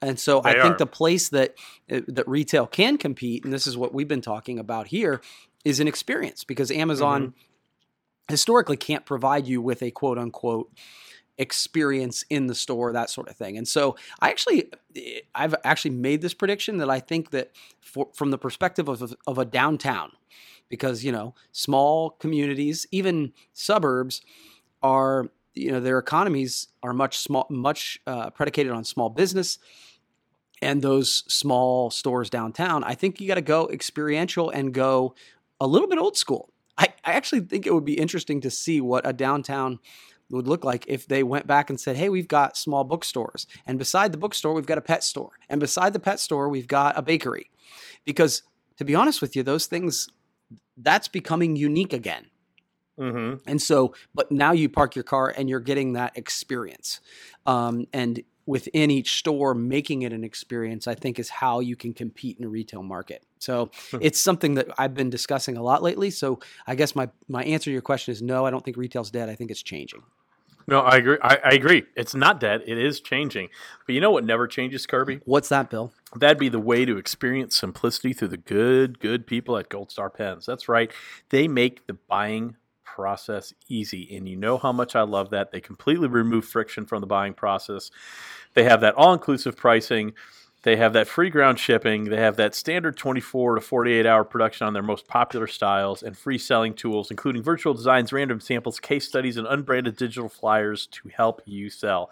And 0.02 0.18
so, 0.20 0.42
I 0.44 0.54
think 0.54 0.76
are. 0.76 0.78
the 0.78 0.86
place 0.86 1.30
that 1.30 1.56
uh, 1.92 2.02
that 2.08 2.28
retail 2.28 2.68
can 2.68 2.98
compete, 2.98 3.44
and 3.44 3.52
this 3.52 3.68
is 3.68 3.76
what 3.78 3.94
we've 3.94 4.08
been 4.08 4.22
talking 4.22 4.58
about 4.60 4.88
here, 4.88 5.22
is 5.66 5.80
an 5.82 5.88
experience 5.88 6.44
because 6.44 6.72
Amazon 6.72 7.22
Mm-hmm. 7.28 8.32
historically 8.34 8.78
can't 8.78 9.06
provide 9.06 9.48
you 9.48 9.62
with 9.62 9.82
a 9.82 9.92
quote 9.92 10.18
unquote 10.18 10.72
experience 11.40 12.24
in 12.30 12.46
the 12.46 12.54
store 12.54 12.94
that 12.94 13.10
sort 13.10 13.28
of 13.30 13.36
thing. 13.36 13.58
And 13.58 13.68
so 13.68 13.96
i 14.20 14.30
actually 14.30 14.70
eh, 14.96 15.22
i've 15.34 15.56
actually 15.64 15.92
made 15.92 16.22
this 16.22 16.34
prediction 16.34 16.78
that 16.78 16.90
i 16.90 17.00
think 17.00 17.32
that 17.32 17.52
for, 17.80 18.10
from 18.14 18.32
the 18.32 18.38
perspective 18.38 18.88
of, 18.88 19.16
of 19.26 19.38
a 19.38 19.46
downtown 19.46 20.12
because 20.68 21.04
you 21.04 21.12
know 21.12 21.34
small 21.52 22.12
communities 22.12 22.86
even 22.92 23.34
suburbs 23.54 24.22
are 24.84 25.32
you 25.56 25.72
know 25.72 25.80
their 25.80 25.98
economies 25.98 26.68
are 26.84 26.94
much 26.94 27.18
small 27.18 27.48
much 27.50 28.00
uh, 28.06 28.30
predicated 28.30 28.72
on 28.72 28.84
small 28.84 29.10
business 29.10 29.58
and 30.62 30.82
those 30.82 31.24
small 31.28 31.90
stores 31.90 32.30
downtown. 32.30 32.84
I 32.84 32.94
think 32.94 33.22
you 33.22 33.30
got 33.30 33.36
to 33.36 33.42
go 33.42 33.70
experiential 33.70 34.50
and 34.50 34.74
go 34.74 35.16
a 35.62 35.66
little 35.66 35.88
bit 35.88 35.98
old 35.98 36.18
school. 36.18 36.50
I, 36.78 36.90
I 37.06 37.14
actually 37.14 37.42
think 37.42 37.66
it 37.66 37.74
would 37.74 37.86
be 37.86 37.98
interesting 37.98 38.42
to 38.42 38.52
see 38.52 38.82
what 38.82 39.08
a 39.08 39.14
downtown 39.14 39.80
would 40.30 40.48
look 40.48 40.64
like 40.64 40.86
if 40.88 41.08
they 41.08 41.24
went 41.24 41.48
back 41.48 41.70
and 41.70 41.80
said, 41.80 41.96
"Hey, 41.98 42.10
we've 42.10 42.28
got 42.28 42.58
small 42.58 42.84
bookstores, 42.84 43.48
and 43.66 43.78
beside 43.78 44.12
the 44.12 44.18
bookstore, 44.18 44.54
we've 44.54 44.66
got 44.66 44.78
a 44.78 44.82
pet 44.82 45.04
store, 45.04 45.32
and 45.50 45.60
beside 45.60 45.94
the 45.94 46.00
pet 46.00 46.20
store, 46.20 46.50
we've 46.50 46.68
got 46.68 46.98
a 46.98 47.02
bakery." 47.02 47.50
Because 48.06 48.44
to 48.78 48.86
be 48.86 48.96
honest 48.96 49.22
with 49.22 49.36
you, 49.36 49.44
those 49.44 49.66
things 49.66 50.10
that's 50.78 51.08
becoming 51.08 51.56
unique 51.56 51.94
again. 51.94 52.28
Mm-hmm. 53.00 53.50
And 53.50 53.62
so, 53.62 53.94
but 54.14 54.32
now 54.32 54.52
you 54.52 54.70
park 54.70 54.96
your 54.96 55.04
car 55.04 55.34
and 55.36 55.50
you're 55.50 55.60
getting 55.60 55.94
that 55.94 56.18
experience. 56.18 57.00
Um, 57.46 57.88
and 57.94 58.22
within 58.46 58.90
each 58.92 59.20
store, 59.20 59.54
making 59.54 60.02
it 60.02 60.12
an 60.12 60.24
experience, 60.24 60.88
I 60.88 60.96
think, 60.96 61.20
is 61.20 61.30
how 61.30 61.60
you 61.60 61.76
can 61.76 61.94
compete 61.94 62.38
in 62.40 62.46
a 62.46 62.50
retail 62.50 62.84
market. 62.84 63.24
So 63.38 63.70
Hmm. 63.92 63.98
it's 64.02 64.20
something 64.20 64.56
that 64.56 64.68
I've 64.78 64.94
been 64.94 65.10
discussing 65.10 65.56
a 65.56 65.64
lot 65.64 65.84
lately. 65.84 66.10
So 66.10 66.40
I 66.68 66.76
guess 66.76 66.96
my 66.96 67.10
my 67.28 67.44
answer 67.44 67.66
to 67.66 67.72
your 67.72 67.82
question 67.82 68.12
is 68.12 68.22
no. 68.22 68.46
I 68.46 68.50
don't 68.50 68.66
think 68.66 68.76
retail's 68.76 69.12
dead. 69.12 69.30
I 69.30 69.36
think 69.36 69.52
it's 69.52 69.64
changing. 69.64 70.04
No, 70.70 70.82
I 70.82 70.98
agree. 70.98 71.18
I, 71.22 71.40
I 71.44 71.50
agree. 71.50 71.84
It's 71.96 72.14
not 72.14 72.40
dead. 72.40 72.62
It 72.68 72.78
is 72.78 73.00
changing. 73.00 73.50
But 73.86 73.96
you 73.96 74.02
know 74.02 74.12
what 74.12 74.24
never 74.24 74.48
changes, 74.48 74.86
Kirby? 74.86 75.22
What's 75.26 75.50
that, 75.50 75.70
Bill? 75.70 75.92
That'd 76.16 76.38
be 76.38 76.50
the 76.50 76.60
way 76.60 76.86
to 76.86 76.98
experience 76.98 77.58
simplicity 77.58 78.14
through 78.14 78.28
the 78.30 78.38
good, 78.38 79.00
good 79.00 79.26
people 79.26 79.58
at 79.58 79.70
Gold 79.70 79.92
Star 79.92 80.10
Pens. 80.10 80.46
That's 80.46 80.70
right. 80.70 80.92
They 81.30 81.48
make 81.48 81.88
the 81.88 81.94
buying 81.94 82.56
process 82.84 83.54
easy. 83.68 84.16
And 84.16 84.28
you 84.30 84.36
know 84.36 84.58
how 84.58 84.72
much 84.72 84.96
I 84.96 85.02
love 85.02 85.32
that. 85.32 85.52
They 85.52 85.62
completely 85.62 86.08
remove 86.08 86.46
friction 86.46 86.86
from 86.86 87.02
the 87.02 87.08
buying 87.08 87.34
process. 87.34 87.90
They 88.54 88.64
have 88.64 88.82
that 88.82 88.96
all 88.96 89.14
inclusive 89.14 89.58
pricing. 89.58 90.14
They 90.64 90.76
have 90.76 90.94
that 90.94 91.08
free 91.08 91.30
ground 91.30 91.58
shipping. 91.58 92.06
They 92.06 92.18
have 92.18 92.36
that 92.36 92.54
standard 92.54 92.98
24 92.98 93.56
to 93.56 93.62
48 93.62 94.06
hour 94.06 94.24
production 94.24 94.68
on 94.68 94.74
their 94.74 94.84
most 94.84 95.08
popular 95.08 95.48
styles 95.48 96.04
and 96.04 96.18
free 96.18 96.38
selling 96.38 96.74
tools, 96.74 97.12
including 97.12 97.44
virtual 97.44 97.74
designs, 97.74 98.12
random 98.12 98.42
samples, 98.42 98.80
case 98.80 99.08
studies, 99.08 99.38
and 99.38 99.48
unbranded 99.48 99.96
digital 99.96 100.28
flyers 100.28 100.88
to 100.88 101.10
help 101.10 101.42
you 101.46 101.70
sell. 101.70 102.12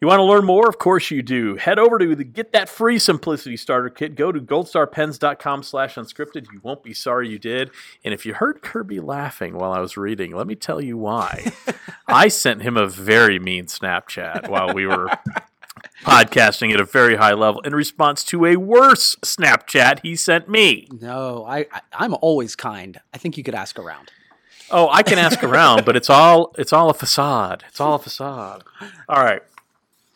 You 0.00 0.06
want 0.06 0.20
to 0.20 0.24
learn 0.24 0.44
more? 0.44 0.68
Of 0.68 0.78
course 0.78 1.10
you 1.10 1.22
do. 1.22 1.56
Head 1.56 1.80
over 1.80 1.98
to 1.98 2.14
the 2.14 2.22
Get 2.22 2.52
That 2.52 2.68
Free 2.68 3.00
Simplicity 3.00 3.56
Starter 3.56 3.90
Kit. 3.90 4.14
Go 4.14 4.30
to 4.30 4.40
goldstarpens.com 4.40 5.64
slash 5.64 5.96
unscripted. 5.96 6.46
You 6.52 6.60
won't 6.62 6.84
be 6.84 6.94
sorry 6.94 7.28
you 7.28 7.38
did. 7.40 7.72
And 8.04 8.14
if 8.14 8.24
you 8.24 8.34
heard 8.34 8.62
Kirby 8.62 9.00
laughing 9.00 9.56
while 9.56 9.72
I 9.72 9.80
was 9.80 9.96
reading, 9.96 10.36
let 10.36 10.46
me 10.46 10.54
tell 10.54 10.80
you 10.80 10.96
why. 10.96 11.50
I 12.06 12.28
sent 12.28 12.62
him 12.62 12.76
a 12.76 12.86
very 12.86 13.40
mean 13.40 13.64
Snapchat 13.64 14.48
while 14.48 14.72
we 14.72 14.86
were 14.86 15.10
podcasting 16.02 16.72
at 16.72 16.80
a 16.80 16.84
very 16.84 17.16
high 17.16 17.34
level 17.34 17.60
in 17.62 17.74
response 17.74 18.24
to 18.24 18.46
a 18.46 18.56
worse 18.56 19.16
Snapchat 19.16 20.00
he 20.02 20.16
sent 20.16 20.48
me. 20.48 20.88
No, 21.00 21.44
I, 21.46 21.66
I 21.72 21.80
I'm 21.92 22.14
always 22.20 22.56
kind. 22.56 23.00
I 23.12 23.18
think 23.18 23.36
you 23.36 23.44
could 23.44 23.54
ask 23.54 23.78
around. 23.78 24.10
Oh, 24.70 24.88
I 24.90 25.02
can 25.02 25.18
ask 25.18 25.42
around, 25.42 25.84
but 25.84 25.96
it's 25.96 26.10
all 26.10 26.54
it's 26.58 26.72
all 26.72 26.90
a 26.90 26.94
facade. 26.94 27.64
It's 27.68 27.80
all 27.80 27.94
a 27.94 27.98
facade. 27.98 28.64
All 29.08 29.22
right. 29.22 29.42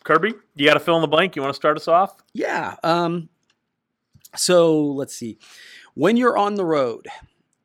Kirby, 0.03 0.33
you 0.55 0.65
got 0.65 0.73
to 0.73 0.79
fill 0.81 0.95
in 0.95 1.01
the 1.01 1.07
blank. 1.07 1.35
You 1.35 1.41
want 1.41 1.53
to 1.53 1.57
start 1.57 1.77
us 1.77 1.87
off? 1.87 2.21
Yeah. 2.33 2.75
Um, 2.83 3.29
so 4.35 4.81
let's 4.81 5.15
see. 5.15 5.39
When 5.93 6.17
you're 6.17 6.37
on 6.37 6.55
the 6.55 6.65
road, 6.65 7.07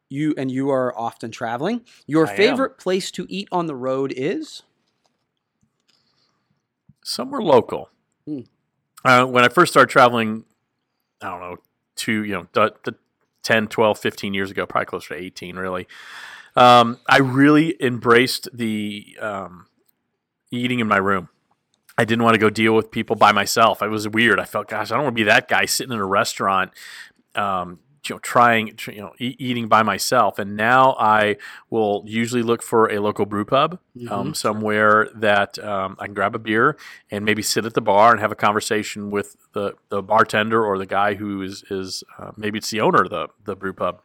you 0.09 0.35
and 0.39 0.51
you 0.51 0.71
are 0.71 0.97
often 0.97 1.31
traveling. 1.31 1.83
Your 2.07 2.27
I 2.27 2.31
am. 2.31 2.37
favorite 2.37 2.79
place 2.79 3.11
to 3.13 3.27
eat 3.29 3.49
on 3.51 3.67
the 3.67 3.75
road 3.75 4.13
is? 4.17 4.63
Somewhere 7.03 7.41
local. 7.43 7.91
Hmm. 8.29 8.41
Uh, 9.05 9.25
when 9.25 9.43
I 9.43 9.49
first 9.49 9.73
started 9.73 9.91
traveling, 9.91 10.45
I 11.23 11.31
don't 11.31 11.41
know, 11.41 11.57
two, 11.97 12.25
you 12.25 12.33
know, 12.33 12.47
the, 12.53 12.75
the 12.85 12.95
10, 13.43 13.69
12, 13.69 13.99
15 13.99 14.35
years 14.35 14.51
ago, 14.51 14.67
probably 14.67 14.85
closer 14.85 15.15
to 15.15 15.21
18, 15.21 15.57
really. 15.57 15.87
Um, 16.55 16.99
I 17.09 17.19
really 17.21 17.75
embraced 17.83 18.49
the 18.53 19.17
um, 19.19 19.67
eating 20.51 20.81
in 20.81 20.89
my 20.89 20.99
room. 20.99 21.31
I 21.97 22.05
didn't 22.05 22.23
want 22.23 22.35
to 22.35 22.39
go 22.39 22.51
deal 22.51 22.75
with 22.75 22.91
people 22.91 23.17
by 23.17 23.33
myself. 23.33 23.83
I 23.83 23.87
was 23.87 24.07
weird. 24.07 24.39
I 24.39 24.45
felt, 24.45 24.69
gosh, 24.69 24.91
I 24.91 24.97
don't 24.97 25.05
want 25.05 25.17
to 25.17 25.21
be 25.21 25.25
that 25.25 25.49
guy 25.49 25.65
sitting 25.65 25.93
in 25.93 25.99
a 25.99 26.07
restaurant, 26.07 26.73
um, 27.35 27.79
you 28.09 28.15
know, 28.15 28.21
trying, 28.21 28.79
you 28.87 29.01
know, 29.01 29.13
e- 29.19 29.37
eating 29.39 29.69
by 29.69 29.83
myself. 29.83 30.39
And 30.39 30.57
now 30.57 30.97
I 30.99 31.37
will 31.71 32.03
usually 32.07 32.43
look 32.43 32.63
for 32.63 32.91
a 32.91 32.99
local 33.01 33.27
brew 33.27 33.45
pub, 33.45 33.79
um, 34.11 34.35
somewhere 34.35 35.09
that 35.15 35.59
um, 35.59 35.97
I 35.99 36.07
can 36.07 36.15
grab 36.15 36.35
a 36.35 36.39
beer 36.39 36.77
and 37.11 37.25
maybe 37.25 37.43
sit 37.43 37.65
at 37.65 37.75
the 37.75 37.81
bar 37.81 38.13
and 38.13 38.21
have 38.21 38.33
a 38.33 38.37
conversation 38.37 39.11
with 39.11 39.37
the, 39.53 39.75
the 39.89 40.03
bartender 40.03 40.65
or 40.65 40.79
the 40.79 40.87
guy 40.87 41.15
who 41.15 41.43
is 41.43 41.65
is 41.71 42.05
uh, 42.19 42.33
maybe 42.37 42.59
it's 42.59 42.71
the 42.71 42.81
owner 42.81 43.03
of 43.03 43.11
the 43.11 43.29
the 43.45 43.57
brew 43.57 43.73
pub 43.73 44.03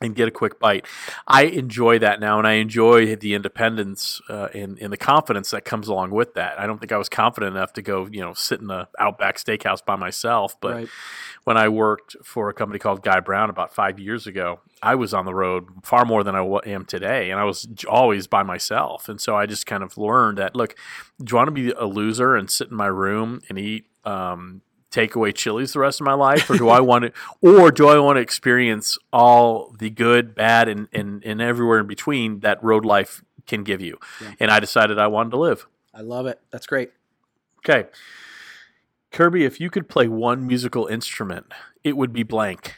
and 0.00 0.14
get 0.14 0.28
a 0.28 0.30
quick 0.30 0.58
bite. 0.58 0.86
I 1.26 1.44
enjoy 1.44 1.98
that 2.00 2.20
now, 2.20 2.38
and 2.38 2.46
I 2.46 2.54
enjoy 2.54 3.16
the 3.16 3.34
independence 3.34 4.20
uh, 4.28 4.48
and, 4.52 4.78
and 4.78 4.92
the 4.92 4.96
confidence 4.96 5.50
that 5.50 5.64
comes 5.64 5.88
along 5.88 6.10
with 6.10 6.34
that. 6.34 6.60
I 6.60 6.66
don't 6.66 6.78
think 6.78 6.92
I 6.92 6.98
was 6.98 7.08
confident 7.08 7.56
enough 7.56 7.72
to 7.74 7.82
go, 7.82 8.06
you 8.06 8.20
know, 8.20 8.34
sit 8.34 8.60
in 8.60 8.66
the 8.66 8.88
Outback 8.98 9.38
Steakhouse 9.38 9.84
by 9.84 9.96
myself. 9.96 10.60
But 10.60 10.74
Right. 10.74 10.88
When 11.46 11.56
I 11.56 11.68
worked 11.68 12.16
for 12.24 12.48
a 12.48 12.52
company 12.52 12.80
called 12.80 13.04
Guy 13.04 13.20
Brown 13.20 13.50
about 13.50 13.72
five 13.72 14.00
years 14.00 14.26
ago, 14.26 14.58
I 14.82 14.96
was 14.96 15.14
on 15.14 15.26
the 15.26 15.32
road 15.32 15.68
far 15.84 16.04
more 16.04 16.24
than 16.24 16.34
I 16.34 16.42
am 16.66 16.84
today, 16.84 17.30
and 17.30 17.38
I 17.38 17.44
was 17.44 17.68
always 17.88 18.26
by 18.26 18.42
myself. 18.42 19.08
And 19.08 19.20
so 19.20 19.36
I 19.36 19.46
just 19.46 19.64
kind 19.64 19.84
of 19.84 19.96
learned 19.96 20.38
that 20.38 20.56
look, 20.56 20.74
do 21.22 21.30
you 21.30 21.36
want 21.36 21.46
to 21.46 21.52
be 21.52 21.70
a 21.70 21.84
loser 21.84 22.34
and 22.34 22.50
sit 22.50 22.70
in 22.70 22.76
my 22.76 22.88
room 22.88 23.42
and 23.48 23.60
eat? 23.60 23.86
Um, 24.04 24.62
takeaway 24.90 25.32
Chili's 25.32 25.72
the 25.72 25.78
rest 25.78 26.00
of 26.00 26.04
my 26.04 26.14
life 26.14 26.48
or 26.48 26.56
do 26.56 26.68
I 26.68 26.80
want 26.80 27.04
to 27.04 27.12
or 27.42 27.70
do 27.70 27.88
I 27.88 27.98
want 27.98 28.16
to 28.16 28.20
experience 28.20 28.98
all 29.12 29.74
the 29.78 29.90
good, 29.90 30.34
bad 30.34 30.68
and, 30.68 30.88
and, 30.92 31.24
and 31.24 31.40
everywhere 31.40 31.78
in 31.80 31.86
between 31.86 32.40
that 32.40 32.62
road 32.62 32.84
life 32.84 33.22
can 33.46 33.62
give 33.62 33.80
you? 33.80 33.98
Yeah. 34.20 34.32
And 34.40 34.50
I 34.50 34.58
decided 34.58 34.98
I 34.98 35.06
wanted 35.06 35.30
to 35.30 35.38
live. 35.38 35.66
I 35.94 36.00
love 36.00 36.26
it. 36.26 36.40
That's 36.50 36.66
great. 36.66 36.90
Okay. 37.58 37.88
Kirby, 39.16 39.46
if 39.46 39.62
you 39.62 39.70
could 39.70 39.88
play 39.88 40.08
one 40.08 40.46
musical 40.46 40.88
instrument, 40.88 41.46
it 41.82 41.96
would 41.96 42.12
be 42.12 42.22
blank. 42.22 42.74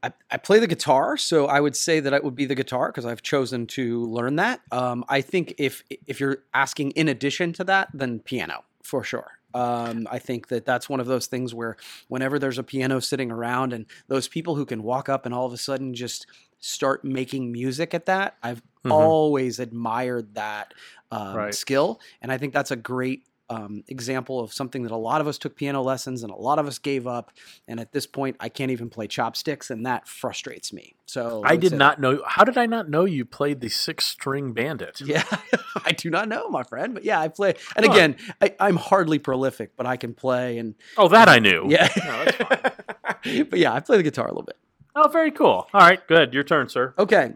I, 0.00 0.12
I 0.30 0.36
play 0.36 0.60
the 0.60 0.68
guitar, 0.68 1.16
so 1.16 1.46
I 1.46 1.58
would 1.58 1.74
say 1.74 1.98
that 1.98 2.12
it 2.12 2.22
would 2.22 2.36
be 2.36 2.44
the 2.44 2.54
guitar 2.54 2.92
because 2.92 3.04
I've 3.04 3.20
chosen 3.20 3.66
to 3.66 4.04
learn 4.04 4.36
that. 4.36 4.60
Um, 4.70 5.04
I 5.08 5.22
think 5.22 5.54
if 5.58 5.82
if 6.06 6.20
you're 6.20 6.44
asking 6.54 6.92
in 6.92 7.08
addition 7.08 7.52
to 7.54 7.64
that, 7.64 7.88
then 7.92 8.20
piano 8.20 8.62
for 8.84 9.02
sure. 9.02 9.26
Um, 9.54 10.06
I 10.08 10.20
think 10.20 10.46
that 10.48 10.64
that's 10.64 10.88
one 10.88 11.00
of 11.00 11.06
those 11.06 11.26
things 11.26 11.52
where 11.52 11.76
whenever 12.06 12.38
there's 12.38 12.58
a 12.58 12.62
piano 12.62 13.00
sitting 13.00 13.32
around 13.32 13.72
and 13.72 13.86
those 14.06 14.28
people 14.28 14.54
who 14.54 14.64
can 14.64 14.84
walk 14.84 15.08
up 15.08 15.26
and 15.26 15.34
all 15.34 15.46
of 15.46 15.52
a 15.52 15.56
sudden 15.56 15.94
just 15.94 16.28
start 16.60 17.04
making 17.04 17.50
music 17.50 17.92
at 17.92 18.06
that, 18.06 18.36
I've 18.40 18.62
Mhm. 18.84 18.92
always 18.92 19.58
admired 19.58 20.34
that 20.34 20.74
um, 21.10 21.34
Right. 21.34 21.54
skill, 21.54 22.00
and 22.22 22.30
I 22.30 22.38
think 22.38 22.52
that's 22.52 22.70
a 22.70 22.76
great 22.76 23.24
um, 23.50 23.82
example 23.88 24.40
of 24.40 24.52
something 24.52 24.82
that 24.82 24.92
a 24.92 24.96
lot 24.96 25.20
of 25.20 25.26
us 25.26 25.38
took 25.38 25.56
piano 25.56 25.82
lessons 25.82 26.22
and 26.22 26.30
a 26.32 26.36
lot 26.36 26.58
of 26.58 26.66
us 26.66 26.78
gave 26.78 27.06
up. 27.06 27.30
And 27.66 27.80
at 27.80 27.92
this 27.92 28.06
point, 28.06 28.36
I 28.40 28.48
can't 28.48 28.70
even 28.70 28.90
play 28.90 29.06
chopsticks, 29.06 29.70
and 29.70 29.86
that 29.86 30.06
frustrates 30.06 30.72
me. 30.72 30.94
So 31.06 31.42
I 31.44 31.56
did 31.56 31.72
not 31.72 31.98
know. 32.00 32.22
How 32.26 32.44
did 32.44 32.58
I 32.58 32.66
not 32.66 32.90
know 32.90 33.06
you 33.06 33.24
played 33.24 33.60
the 33.60 33.68
six 33.70 34.04
string 34.04 34.52
bandit? 34.52 35.00
Yeah, 35.06 35.24
I 35.84 35.92
do 35.92 36.10
not 36.10 36.28
know, 36.28 36.48
my 36.50 36.62
friend, 36.62 36.92
but 36.92 37.04
yeah, 37.04 37.18
I 37.20 37.28
play. 37.28 37.54
And 37.76 37.86
Huh. 37.86 37.92
again, 37.92 38.16
I, 38.42 38.54
I'm 38.60 38.76
hardly 38.76 39.18
prolific, 39.18 39.72
but 39.76 39.86
I 39.86 39.96
can 39.96 40.12
play. 40.12 40.58
And 40.58 40.74
Oh, 40.98 41.08
that 41.08 41.28
I 41.28 41.38
knew. 41.38 41.64
yeah, 41.68 41.88
No, 42.04 42.24
that's 42.24 42.36
fine. 42.36 43.44
but 43.50 43.58
yeah, 43.58 43.72
I 43.72 43.80
play 43.80 43.96
the 43.96 44.02
guitar 44.02 44.26
a 44.26 44.30
little 44.30 44.42
bit. 44.42 44.56
Oh, 44.94 45.08
very 45.08 45.30
cool. 45.30 45.66
All 45.72 45.80
right, 45.80 46.04
good. 46.06 46.34
Your 46.34 46.42
turn, 46.42 46.68
sir. 46.68 46.92
Okay. 46.98 47.32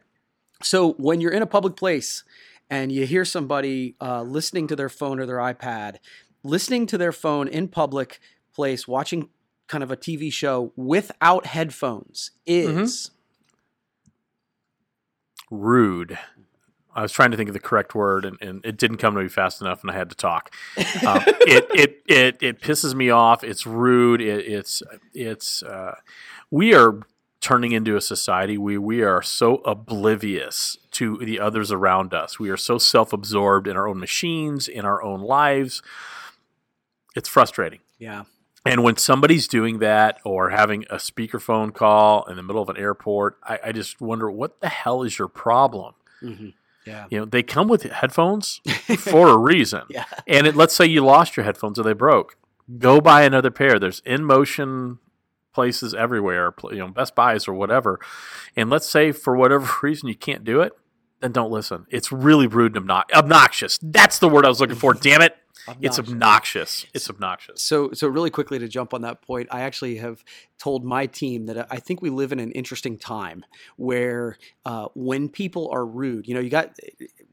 So 0.62 0.92
when 0.92 1.20
you're 1.20 1.32
in 1.32 1.42
a 1.42 1.46
public 1.46 1.76
place 1.76 2.24
and 2.72 2.90
you 2.90 3.04
hear 3.04 3.26
somebody 3.26 3.96
uh, 4.00 4.22
listening 4.22 4.66
to 4.68 4.74
their 4.74 4.88
phone 4.88 5.20
or 5.20 5.26
their 5.26 5.36
iPad, 5.36 5.96
listening 6.42 6.86
to 6.86 6.96
their 6.96 7.12
phone 7.12 7.46
in 7.46 7.68
public 7.68 8.18
place, 8.54 8.88
watching 8.88 9.28
kind 9.68 9.84
of 9.84 9.90
a 9.90 9.96
TV 9.96 10.32
show 10.32 10.72
without 10.74 11.44
headphones 11.44 12.30
is 12.46 13.10
Rude. 15.50 16.18
I 16.94 17.02
was 17.02 17.12
trying 17.12 17.30
to 17.32 17.36
think 17.36 17.50
of 17.50 17.52
the 17.52 17.60
correct 17.60 17.94
word, 17.94 18.24
and, 18.24 18.38
and 18.40 18.64
it 18.64 18.78
didn't 18.78 18.96
come 18.96 19.16
to 19.16 19.22
me 19.22 19.28
fast 19.28 19.60
enough, 19.60 19.82
and 19.82 19.90
I 19.90 19.94
had 19.94 20.08
to 20.08 20.16
talk. 20.16 20.54
Um, 21.06 21.22
it, 21.26 21.66
it 21.74 22.02
it 22.06 22.36
it 22.40 22.60
pisses 22.62 22.94
me 22.94 23.10
off. 23.10 23.44
It's 23.44 23.66
rude. 23.66 24.22
It, 24.22 24.46
it's 24.46 24.82
it's 25.12 25.62
uh, 25.62 25.96
we 26.50 26.74
are 26.74 27.00
turning 27.42 27.72
into 27.72 27.96
a 27.96 28.00
society 28.00 28.56
where 28.56 28.80
we 28.80 29.02
are 29.02 29.20
so 29.20 29.56
oblivious 29.56 30.78
to 30.92 31.16
the 31.18 31.40
others 31.40 31.72
around 31.72 32.14
us. 32.14 32.38
We 32.38 32.50
are 32.50 32.56
so 32.56 32.78
self-absorbed 32.78 33.66
in 33.66 33.76
our 33.76 33.88
own 33.88 33.98
machines, 33.98 34.68
in 34.68 34.84
our 34.84 35.02
own 35.02 35.20
lives. 35.20 35.82
It's 37.14 37.28
frustrating. 37.28 37.80
yeah. 37.98 38.24
And 38.64 38.84
when 38.84 38.96
somebody's 38.96 39.48
doing 39.48 39.80
that 39.80 40.20
or 40.24 40.50
having 40.50 40.84
a 40.88 40.94
speakerphone 40.94 41.74
call 41.74 42.22
in 42.30 42.36
the 42.36 42.44
middle 42.44 42.62
of 42.62 42.68
an 42.68 42.76
airport, 42.76 43.36
I, 43.42 43.58
I 43.64 43.72
just 43.72 44.00
wonder 44.00 44.30
what 44.30 44.60
the 44.60 44.68
hell 44.68 45.02
is 45.02 45.18
your 45.18 45.26
problem? 45.26 45.94
hmm 46.20 46.50
Yeah. 46.86 47.06
You 47.10 47.18
know, 47.18 47.24
they 47.24 47.42
come 47.42 47.66
with 47.66 47.82
headphones 47.82 48.60
for 48.98 49.26
a 49.30 49.36
reason. 49.36 49.82
Yeah. 49.88 50.04
And 50.28 50.46
it, 50.46 50.54
let's 50.54 50.76
say 50.76 50.86
you 50.86 51.04
lost 51.04 51.36
your 51.36 51.42
headphones 51.42 51.76
or 51.76 51.82
they 51.82 51.92
broke. 51.92 52.36
Go 52.78 53.00
buy 53.00 53.24
another 53.24 53.50
pair. 53.50 53.80
There's 53.80 54.00
InMotion 54.02 54.98
places 55.52 55.92
everywhere, 55.92 56.54
you 56.70 56.78
know, 56.78 56.86
Best 56.88 57.16
Buys 57.16 57.48
or 57.48 57.54
whatever. 57.54 57.98
And 58.54 58.70
let's 58.70 58.88
say 58.88 59.10
for 59.10 59.36
whatever 59.36 59.68
reason 59.82 60.08
you 60.08 60.14
can't 60.14 60.44
do 60.44 60.60
it, 60.60 60.72
then 61.22 61.32
don't 61.32 61.50
listen. 61.50 61.86
It's 61.88 62.12
really 62.12 62.46
rude 62.46 62.76
and 62.76 62.86
obnox- 62.88 63.12
obnoxious. 63.12 63.78
That's 63.80 64.18
the 64.18 64.28
word 64.28 64.44
I 64.44 64.48
was 64.48 64.60
looking 64.60 64.76
for. 64.76 64.92
Damn 65.08 65.22
it. 65.22 65.36
It's 65.80 65.98
obnoxious. 65.98 66.84
It's 66.92 67.08
obnoxious. 67.08 67.62
So, 67.62 67.92
so 67.92 68.08
really 68.08 68.30
quickly 68.30 68.58
to 68.58 68.66
jump 68.66 68.92
on 68.92 69.02
that 69.02 69.22
point, 69.22 69.46
I 69.52 69.60
actually 69.60 69.96
have 69.98 70.24
told 70.58 70.84
my 70.84 71.06
team 71.06 71.46
that 71.46 71.68
I 71.70 71.76
think 71.78 72.02
we 72.02 72.10
live 72.10 72.32
in 72.32 72.40
an 72.40 72.50
interesting 72.50 72.98
time 72.98 73.44
where 73.76 74.38
uh, 74.64 74.88
when 74.94 75.28
people 75.28 75.70
are 75.72 75.86
rude, 75.86 76.26
you 76.26 76.34
know, 76.34 76.40
you 76.40 76.50
got 76.50 76.76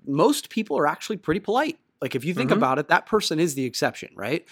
most 0.05 0.49
people 0.51 0.77
are 0.77 0.85
actually 0.85 1.17
pretty 1.17 1.39
polite. 1.39 1.79
Like 2.01 2.13
if 2.13 2.23
you 2.23 2.35
think 2.35 2.51
Mhm. 2.51 2.57
about 2.57 2.77
it, 2.77 2.87
that 2.89 3.07
person 3.07 3.39
is 3.39 3.55
the 3.55 3.65
exception, 3.65 4.09
right? 4.15 4.45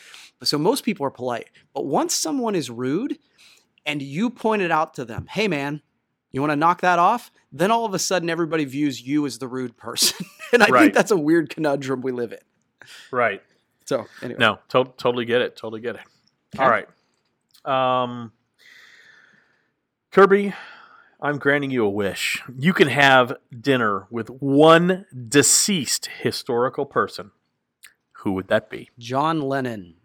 So 0.44 0.58
most 0.58 0.84
people 0.84 1.06
are 1.06 1.12
polite, 1.12 1.50
but 1.76 1.86
once 1.86 2.16
someone 2.16 2.56
is 2.56 2.70
rude, 2.72 3.20
and 3.86 4.02
you 4.02 4.30
point 4.30 4.62
it 4.62 4.72
out 4.72 4.96
to 4.96 5.06
them, 5.06 5.28
hey 5.30 5.48
man, 5.48 5.82
you 6.32 6.42
want 6.42 6.52
to 6.52 6.56
knock 6.56 6.82
that 6.82 7.00
off? 7.00 7.32
Then 7.52 7.72
all 7.72 7.86
of 7.86 7.94
a 7.94 8.00
sudden 8.00 8.30
everybody 8.30 8.66
views 8.66 9.02
you 9.02 9.26
as 9.26 9.38
the 9.40 9.48
rude 9.48 9.78
person, 9.78 10.26
and 10.54 10.62
I 10.64 10.68
Right. 10.68 10.82
think 10.84 10.94
that's 10.94 11.12
a 11.12 11.18
weird 11.18 11.50
conundrum 11.50 12.02
we 12.02 12.12
live 12.12 12.32
in. 12.34 12.40
Right. 13.12 13.42
So 13.86 14.06
anyway, 14.22 14.40
No, 14.40 14.60
to- 14.70 14.94
totally 14.98 15.26
get 15.26 15.42
it. 15.42 15.56
Totally 15.56 15.82
get 15.82 15.96
it. 15.96 16.02
Okay. 16.56 16.64
All 16.64 16.70
right. 16.70 16.88
Um, 17.66 18.32
Kirby, 20.12 20.54
I'm 21.22 21.38
granting 21.38 21.72
you 21.72 21.86
a 21.86 21.90
wish. 21.90 22.42
You 22.58 22.74
can 22.74 22.88
have 22.90 23.34
dinner 23.60 24.08
with 24.10 24.30
one 24.30 25.06
deceased 25.28 26.08
historical 26.22 26.86
person. 26.86 27.32
Who 28.24 28.34
would 28.34 28.48
that 28.48 28.70
be? 28.70 28.90
John 28.98 29.42
Lennon. 29.42 29.96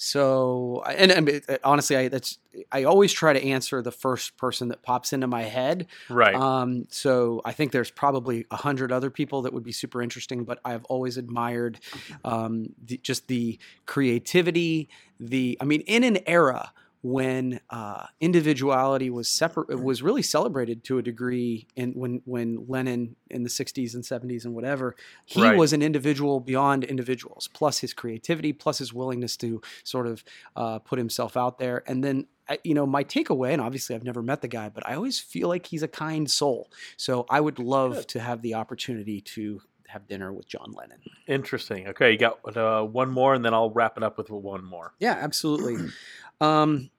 So, 0.00 0.84
and, 0.86 1.10
and 1.10 1.58
honestly, 1.64 1.96
I 1.96 2.06
that's 2.06 2.38
I 2.70 2.84
always 2.84 3.12
try 3.12 3.32
to 3.32 3.44
answer 3.44 3.82
the 3.82 3.90
first 3.90 4.36
person 4.36 4.68
that 4.68 4.80
pops 4.82 5.12
into 5.12 5.26
my 5.26 5.42
head. 5.42 5.88
Right. 6.08 6.36
Um, 6.36 6.86
so 6.88 7.42
I 7.44 7.50
think 7.50 7.72
there's 7.72 7.90
probably 7.90 8.46
a 8.52 8.56
hundred 8.56 8.92
other 8.92 9.10
people 9.10 9.42
that 9.42 9.52
would 9.52 9.64
be 9.64 9.72
super 9.72 10.00
interesting, 10.00 10.44
but 10.44 10.60
I've 10.64 10.84
always 10.84 11.16
admired 11.16 11.80
um, 12.24 12.74
the, 12.80 12.98
just 12.98 13.26
the 13.26 13.58
creativity. 13.86 14.88
The 15.18 15.58
I 15.60 15.64
mean, 15.64 15.80
in 15.80 16.04
an 16.04 16.18
era 16.28 16.72
when 17.02 17.60
uh, 17.70 18.06
individuality 18.20 19.08
was 19.10 19.28
separate, 19.28 19.68
was 19.82 20.02
really 20.02 20.22
celebrated 20.22 20.82
to 20.84 20.98
a 20.98 21.02
degree. 21.02 21.66
And 21.76 21.94
when 21.94 22.22
when 22.24 22.64
Lennon 22.68 23.16
in 23.30 23.42
the 23.44 23.48
'60s 23.48 23.94
and 23.94 24.02
'70s 24.04 24.44
and 24.44 24.54
whatever, 24.54 24.96
he 25.24 25.42
Right. 25.42 25.56
was 25.56 25.72
an 25.72 25.82
individual 25.82 26.40
beyond 26.40 26.84
individuals. 26.84 27.48
Plus 27.52 27.78
his 27.78 27.94
creativity, 27.94 28.52
plus 28.52 28.78
his 28.78 28.92
willingness 28.92 29.36
to 29.38 29.60
sort 29.84 30.06
of 30.06 30.24
uh, 30.56 30.78
put 30.80 30.98
himself 30.98 31.36
out 31.36 31.58
there. 31.58 31.82
And 31.86 32.02
then, 32.02 32.26
you 32.64 32.74
know, 32.74 32.86
my 32.86 33.04
takeaway, 33.04 33.52
and 33.52 33.60
obviously 33.62 33.94
I've 33.94 34.04
never 34.04 34.22
met 34.22 34.40
the 34.42 34.48
guy, 34.48 34.68
but 34.68 34.86
I 34.88 34.94
always 34.94 35.18
feel 35.20 35.48
like 35.48 35.66
he's 35.66 35.82
a 35.82 35.88
kind 35.88 36.30
soul. 36.30 36.70
So 36.96 37.26
I 37.30 37.40
would 37.40 37.58
love 37.58 37.94
Good. 37.94 38.08
to 38.08 38.20
have 38.20 38.42
the 38.42 38.54
opportunity 38.54 39.20
to 39.20 39.60
have 39.88 40.06
dinner 40.06 40.32
with 40.32 40.46
John 40.46 40.72
Lennon. 40.72 40.98
Interesting. 41.26 41.88
Okay, 41.88 42.12
you 42.12 42.18
got 42.18 42.56
uh, 42.56 42.82
one 42.82 43.10
more, 43.10 43.34
and 43.34 43.44
then 43.44 43.54
I'll 43.54 43.70
wrap 43.70 43.96
it 43.96 44.02
up 44.02 44.18
with 44.18 44.30
one 44.30 44.64
more. 44.64 44.94
Yeah, 44.98 45.12
absolutely. 45.20 45.90
um, 46.40 46.90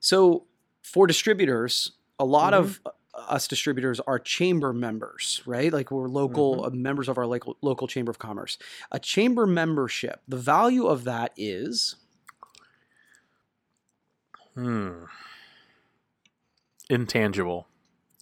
so 0.00 0.44
for 0.82 1.06
distributors, 1.06 1.92
a 2.18 2.24
lot 2.24 2.54
of 2.54 2.80
uh, 2.84 2.90
us 3.28 3.46
distributors 3.48 4.00
are 4.00 4.18
chamber 4.18 4.72
members, 4.72 5.42
right? 5.46 5.72
Like 5.72 5.90
we're 5.90 6.08
local 6.08 6.64
uh, 6.64 6.70
members 6.70 7.08
of 7.08 7.18
our 7.18 7.26
local 7.26 7.56
local 7.62 7.86
chamber 7.86 8.10
of 8.10 8.18
commerce. 8.18 8.58
A 8.90 8.98
chamber 8.98 9.46
membership, 9.46 10.20
the 10.26 10.36
value 10.36 10.86
of 10.86 11.04
that 11.04 11.32
is 11.36 11.96
Hmm. 14.54 15.04
Intangible, 16.88 17.66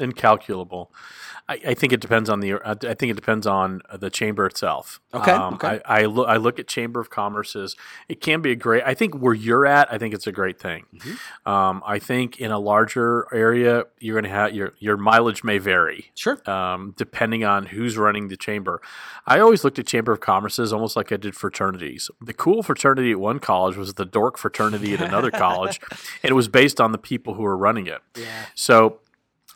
incalculable. 0.02 0.92
I, 1.48 1.60
I 1.68 1.74
think 1.74 1.92
it 1.92 2.00
depends 2.00 2.30
on 2.30 2.38
the. 2.40 2.54
I 2.64 2.74
think 2.94 3.10
it 3.10 3.14
depends 3.16 3.48
on 3.48 3.82
the 3.92 4.10
chamber 4.10 4.46
itself. 4.46 5.00
Okay, 5.12 5.32
Um, 5.32 5.54
okay. 5.54 5.80
I, 5.84 6.02
I 6.02 6.04
look. 6.06 6.28
I 6.28 6.36
look 6.36 6.60
at 6.60 6.68
chamber 6.68 7.00
of 7.00 7.10
commerces. 7.10 7.76
It 8.08 8.20
can 8.20 8.42
be 8.42 8.52
a 8.52 8.54
great. 8.56 8.84
I 8.86 8.94
think 8.94 9.14
where 9.16 9.34
you're 9.34 9.66
at, 9.66 9.92
I 9.92 9.98
think 9.98 10.14
it's 10.14 10.26
a 10.28 10.32
great 10.32 10.60
thing. 10.60 10.84
Mhm. 10.94 11.50
Um, 11.50 11.82
I 11.84 11.98
think 11.98 12.40
in 12.40 12.52
a 12.52 12.60
larger 12.60 13.26
area, 13.34 13.86
you're 13.98 14.14
going 14.14 14.22
to 14.24 14.30
have 14.30 14.54
your 14.54 14.74
your 14.78 14.96
mileage 14.96 15.42
may 15.42 15.58
vary 15.58 16.12
sure. 16.14 16.38
um, 16.48 16.94
depending 16.96 17.42
on 17.44 17.66
who's 17.66 17.98
running 17.98 18.28
the 18.28 18.36
chamber. 18.36 18.80
I 19.26 19.40
always 19.40 19.64
looked 19.64 19.80
at 19.80 19.86
chamber 19.88 20.12
of 20.12 20.20
commerces 20.20 20.72
almost 20.72 20.94
like 20.94 21.10
I 21.10 21.16
did 21.16 21.34
fraternities. 21.34 22.08
The 22.20 22.34
cool 22.34 22.62
fraternity 22.62 23.10
at 23.12 23.18
one 23.18 23.40
college 23.40 23.76
was 23.76 23.94
the 23.94 24.04
dork 24.04 24.38
fraternity 24.38 24.94
at 24.94 25.00
another 25.00 25.30
college, 25.46 25.80
and 26.22 26.30
it 26.30 26.34
was 26.34 26.46
based 26.46 26.80
on 26.80 26.92
the 26.92 26.98
people 26.98 27.34
who 27.34 27.42
were 27.42 27.56
running 27.56 27.88
it. 27.88 28.00
Yeah. 28.16 28.46
So 28.54 29.00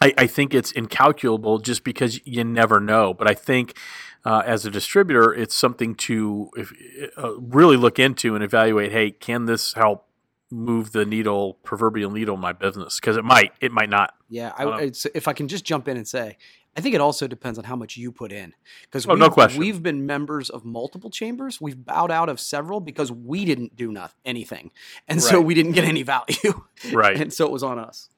I, 0.00 0.14
I 0.18 0.26
think 0.26 0.54
it's 0.54 0.72
incalculable 0.72 1.58
just 1.58 1.84
because 1.84 2.20
you 2.26 2.44
never 2.44 2.80
know. 2.80 3.14
But 3.14 3.28
I 3.28 3.34
think 3.34 3.78
uh, 4.24 4.42
as 4.44 4.66
a 4.66 4.70
distributor, 4.70 5.32
it's 5.32 5.54
something 5.54 5.94
to 5.94 6.50
if, 6.56 6.72
uh, 7.16 7.38
really 7.38 7.76
look 7.76 7.98
into 7.98 8.34
and 8.34 8.44
evaluate. 8.44 8.92
Hey, 8.92 9.10
can 9.10 9.46
this 9.46 9.74
help 9.74 10.06
move 10.50 10.92
the 10.92 11.04
needle, 11.04 11.54
proverbial 11.62 12.10
needle, 12.10 12.34
in 12.34 12.40
my 12.40 12.52
business? 12.52 13.00
Because 13.00 13.16
it 13.16 13.24
might, 13.24 13.52
it 13.60 13.72
might 13.72 13.90
not. 13.90 14.14
Yeah, 14.28 14.52
I, 14.56 14.64
Um, 14.64 14.80
it's, 14.80 15.06
if 15.14 15.28
I 15.28 15.32
can 15.32 15.48
just 15.48 15.64
jump 15.64 15.88
in 15.88 15.96
and 15.96 16.06
say, 16.06 16.36
I 16.76 16.82
think 16.82 16.94
it 16.94 17.00
also 17.00 17.26
depends 17.26 17.58
on 17.58 17.64
how 17.64 17.74
much 17.74 17.96
you 17.96 18.12
put 18.12 18.32
in. 18.32 18.52
Because 18.82 19.06
Oh, 19.08 19.14
no 19.14 19.30
question. 19.30 19.58
We've 19.58 19.82
been 19.82 20.04
members 20.04 20.50
of 20.50 20.64
multiple 20.64 21.08
chambers. 21.08 21.58
We've 21.58 21.82
bowed 21.84 22.10
out 22.10 22.28
of 22.28 22.38
several 22.38 22.80
because 22.80 23.10
we 23.10 23.46
didn't 23.46 23.76
do 23.76 23.90
nothing, 23.90 24.18
anything, 24.26 24.72
and 25.08 25.22
so 25.22 25.40
we 25.40 25.54
didn't 25.54 25.72
get 25.72 25.84
any 25.84 26.02
value. 26.02 26.64
Right. 26.92 27.16
and 27.20 27.32
so 27.32 27.46
it 27.46 27.52
was 27.52 27.62
on 27.62 27.78
us. 27.78 28.10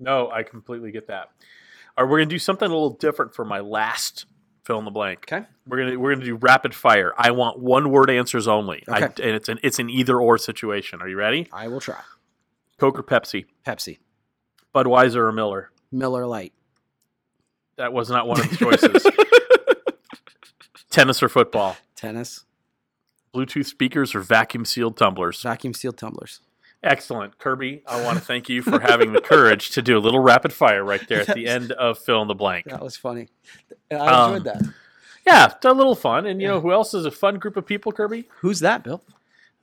No, 0.00 0.30
I 0.30 0.42
completely 0.42 0.90
get 0.92 1.08
that. 1.08 1.30
All 1.96 2.04
right, 2.04 2.10
we're 2.10 2.18
gonna 2.18 2.26
do 2.30 2.38
something 2.38 2.66
a 2.66 2.72
little 2.72 2.90
different 2.90 3.34
for 3.34 3.44
my 3.44 3.60
last 3.60 4.26
fill 4.64 4.78
in 4.78 4.84
the 4.84 4.90
blank. 4.90 5.24
Okay. 5.32 5.46
We're 5.66 5.78
gonna 5.78 5.98
we're 5.98 6.14
gonna 6.14 6.24
do 6.26 6.36
rapid 6.36 6.74
fire. 6.74 7.12
I 7.16 7.30
want 7.32 7.58
one 7.58 7.90
word 7.90 8.10
answers 8.10 8.46
only. 8.46 8.84
I, 8.88 9.02
Okay. 9.04 9.22
and 9.26 9.34
it's 9.36 9.48
an 9.48 9.58
it's 9.62 9.78
an 9.78 9.90
either 9.90 10.20
or 10.20 10.38
situation. 10.38 11.02
Are 11.02 11.08
you 11.08 11.16
ready? 11.16 11.48
I 11.52 11.68
will 11.68 11.80
try. 11.80 12.00
Coke 12.78 12.98
or 12.98 13.02
Pepsi? 13.02 13.46
Pepsi, 13.66 13.98
Budweiser 14.74 15.16
or 15.16 15.32
Miller? 15.32 15.70
Miller 15.90 16.26
Lite. 16.26 16.52
That 17.76 17.92
was 17.92 18.08
not 18.10 18.28
one 18.28 18.40
of 18.40 18.48
the 18.50 18.56
choices. 18.56 19.04
Tennis 20.90 21.22
or 21.22 21.28
football? 21.28 21.76
tennis, 21.96 22.44
Bluetooth 23.34 23.66
speakers 23.66 24.14
or 24.14 24.20
vacuum 24.20 24.64
sealed 24.64 24.96
tumblers? 24.96 25.42
vacuum 25.42 25.74
sealed 25.74 25.96
tumblers. 25.98 26.40
Excellent, 26.82 27.38
Kirby. 27.38 27.82
I 27.86 28.04
want 28.04 28.18
to 28.18 28.24
thank 28.24 28.48
you 28.48 28.62
for 28.62 28.78
having 28.78 29.12
the 29.12 29.20
courage 29.20 29.70
to 29.70 29.82
do 29.82 29.98
a 29.98 30.00
little 30.00 30.20
rapid 30.20 30.52
fire 30.52 30.84
right 30.84 31.06
there 31.08 31.20
at 31.28 31.34
the 31.34 31.46
end 31.48 31.72
of 31.72 31.98
fill 31.98 32.22
in 32.22 32.28
the 32.28 32.34
blank. 32.34 32.66
That 32.66 32.82
was 32.82 32.96
funny. 32.96 33.28
I 33.90 33.94
Um, 33.96 34.34
enjoyed 34.34 34.44
that. 34.54 34.62
Yeah, 35.26 35.46
it's 35.46 35.64
a 35.64 35.72
little 35.72 35.96
fun. 35.96 36.24
And 36.26 36.40
you 36.40 36.46
know 36.46 36.60
who 36.60 36.70
else 36.72 36.94
is 36.94 37.04
a 37.04 37.10
fun 37.10 37.38
group 37.38 37.56
of 37.56 37.66
people, 37.66 37.90
Kirby? 37.90 38.28
Who's 38.40 38.60
that, 38.60 38.84
Bill? 38.84 39.02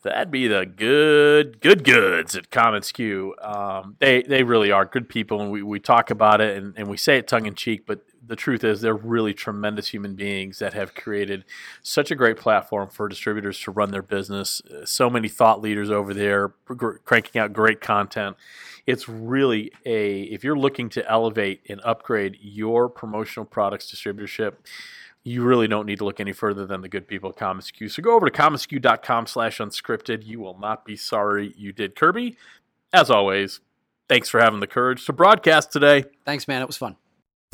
That'd 0.03 0.29
be 0.29 0.47
the 0.47 0.65
good 0.67 1.61
good 1.61 1.83
goods 1.83 2.35
at 2.35 2.51
commonsku. 2.51 3.31
Um, 3.43 3.95
they 3.99 4.21
they 4.21 4.43
really 4.43 4.71
are 4.71 4.85
good 4.85 5.09
people, 5.09 5.41
and 5.41 5.49
we, 5.49 5.63
we 5.63 5.79
talk 5.79 6.11
about 6.11 6.41
it 6.41 6.57
and, 6.57 6.73
and 6.77 6.87
we 6.87 6.97
say 6.97 7.17
it 7.17 7.27
tongue 7.27 7.47
in 7.47 7.55
cheek, 7.55 7.85
but 7.87 8.01
the 8.27 8.35
truth 8.35 8.63
is 8.63 8.81
they're 8.81 8.95
really 8.95 9.33
tremendous 9.33 9.89
human 9.89 10.15
beings 10.15 10.59
that 10.59 10.73
have 10.73 10.95
created 10.95 11.45
such 11.81 12.11
a 12.11 12.15
great 12.15 12.37
platform 12.37 12.89
for 12.89 13.07
distributors 13.07 13.59
to 13.61 13.71
run 13.71 13.91
their 13.91 14.01
business. 14.01 14.61
So 14.85 15.09
many 15.09 15.27
thought 15.27 15.61
leaders 15.61 15.89
over 15.89 16.13
there 16.13 16.49
cranking 17.05 17.41
out 17.41 17.53
great 17.53 17.81
content. 17.81 18.37
It's 18.85 19.09
really 19.09 19.71
a 19.85 20.23
if 20.23 20.43
you're 20.43 20.57
looking 20.57 20.89
to 20.89 21.09
elevate 21.09 21.61
and 21.69 21.81
upgrade 21.83 22.37
your 22.41 22.89
promotional 22.89 23.45
products 23.45 23.93
distributorship 23.93 24.55
you 25.25 25.43
really 25.43 25.67
don't 25.67 25.87
need 25.87 25.97
to 25.97 26.05
look 26.05 26.19
any 26.19 26.31
further 26.31 26.65
than 26.67 26.81
the 26.81 26.87
good 26.87 27.07
people 27.07 27.31
at 27.31 27.35
commonsku. 27.35 27.91
So 27.91 28.01
go 28.01 28.13
over 28.15 28.29
to 28.29 28.31
commonsku.com 28.31 29.25
slash 29.25 29.57
unscripted. 29.57 30.25
You 30.25 30.39
will 30.39 30.57
not 30.57 30.85
be 30.85 30.95
sorry 30.95 31.53
you 31.57 31.73
did. 31.73 31.95
Kirby, 31.95 32.37
as 32.93 33.09
always, 33.09 33.59
thanks 34.07 34.29
for 34.29 34.39
having 34.39 34.59
the 34.59 34.67
courage 34.67 35.03
to 35.07 35.13
broadcast 35.13 35.71
today. 35.71 36.05
Thanks, 36.25 36.47
man. 36.47 36.61
It 36.61 36.67
was 36.67 36.77
fun. 36.77 36.95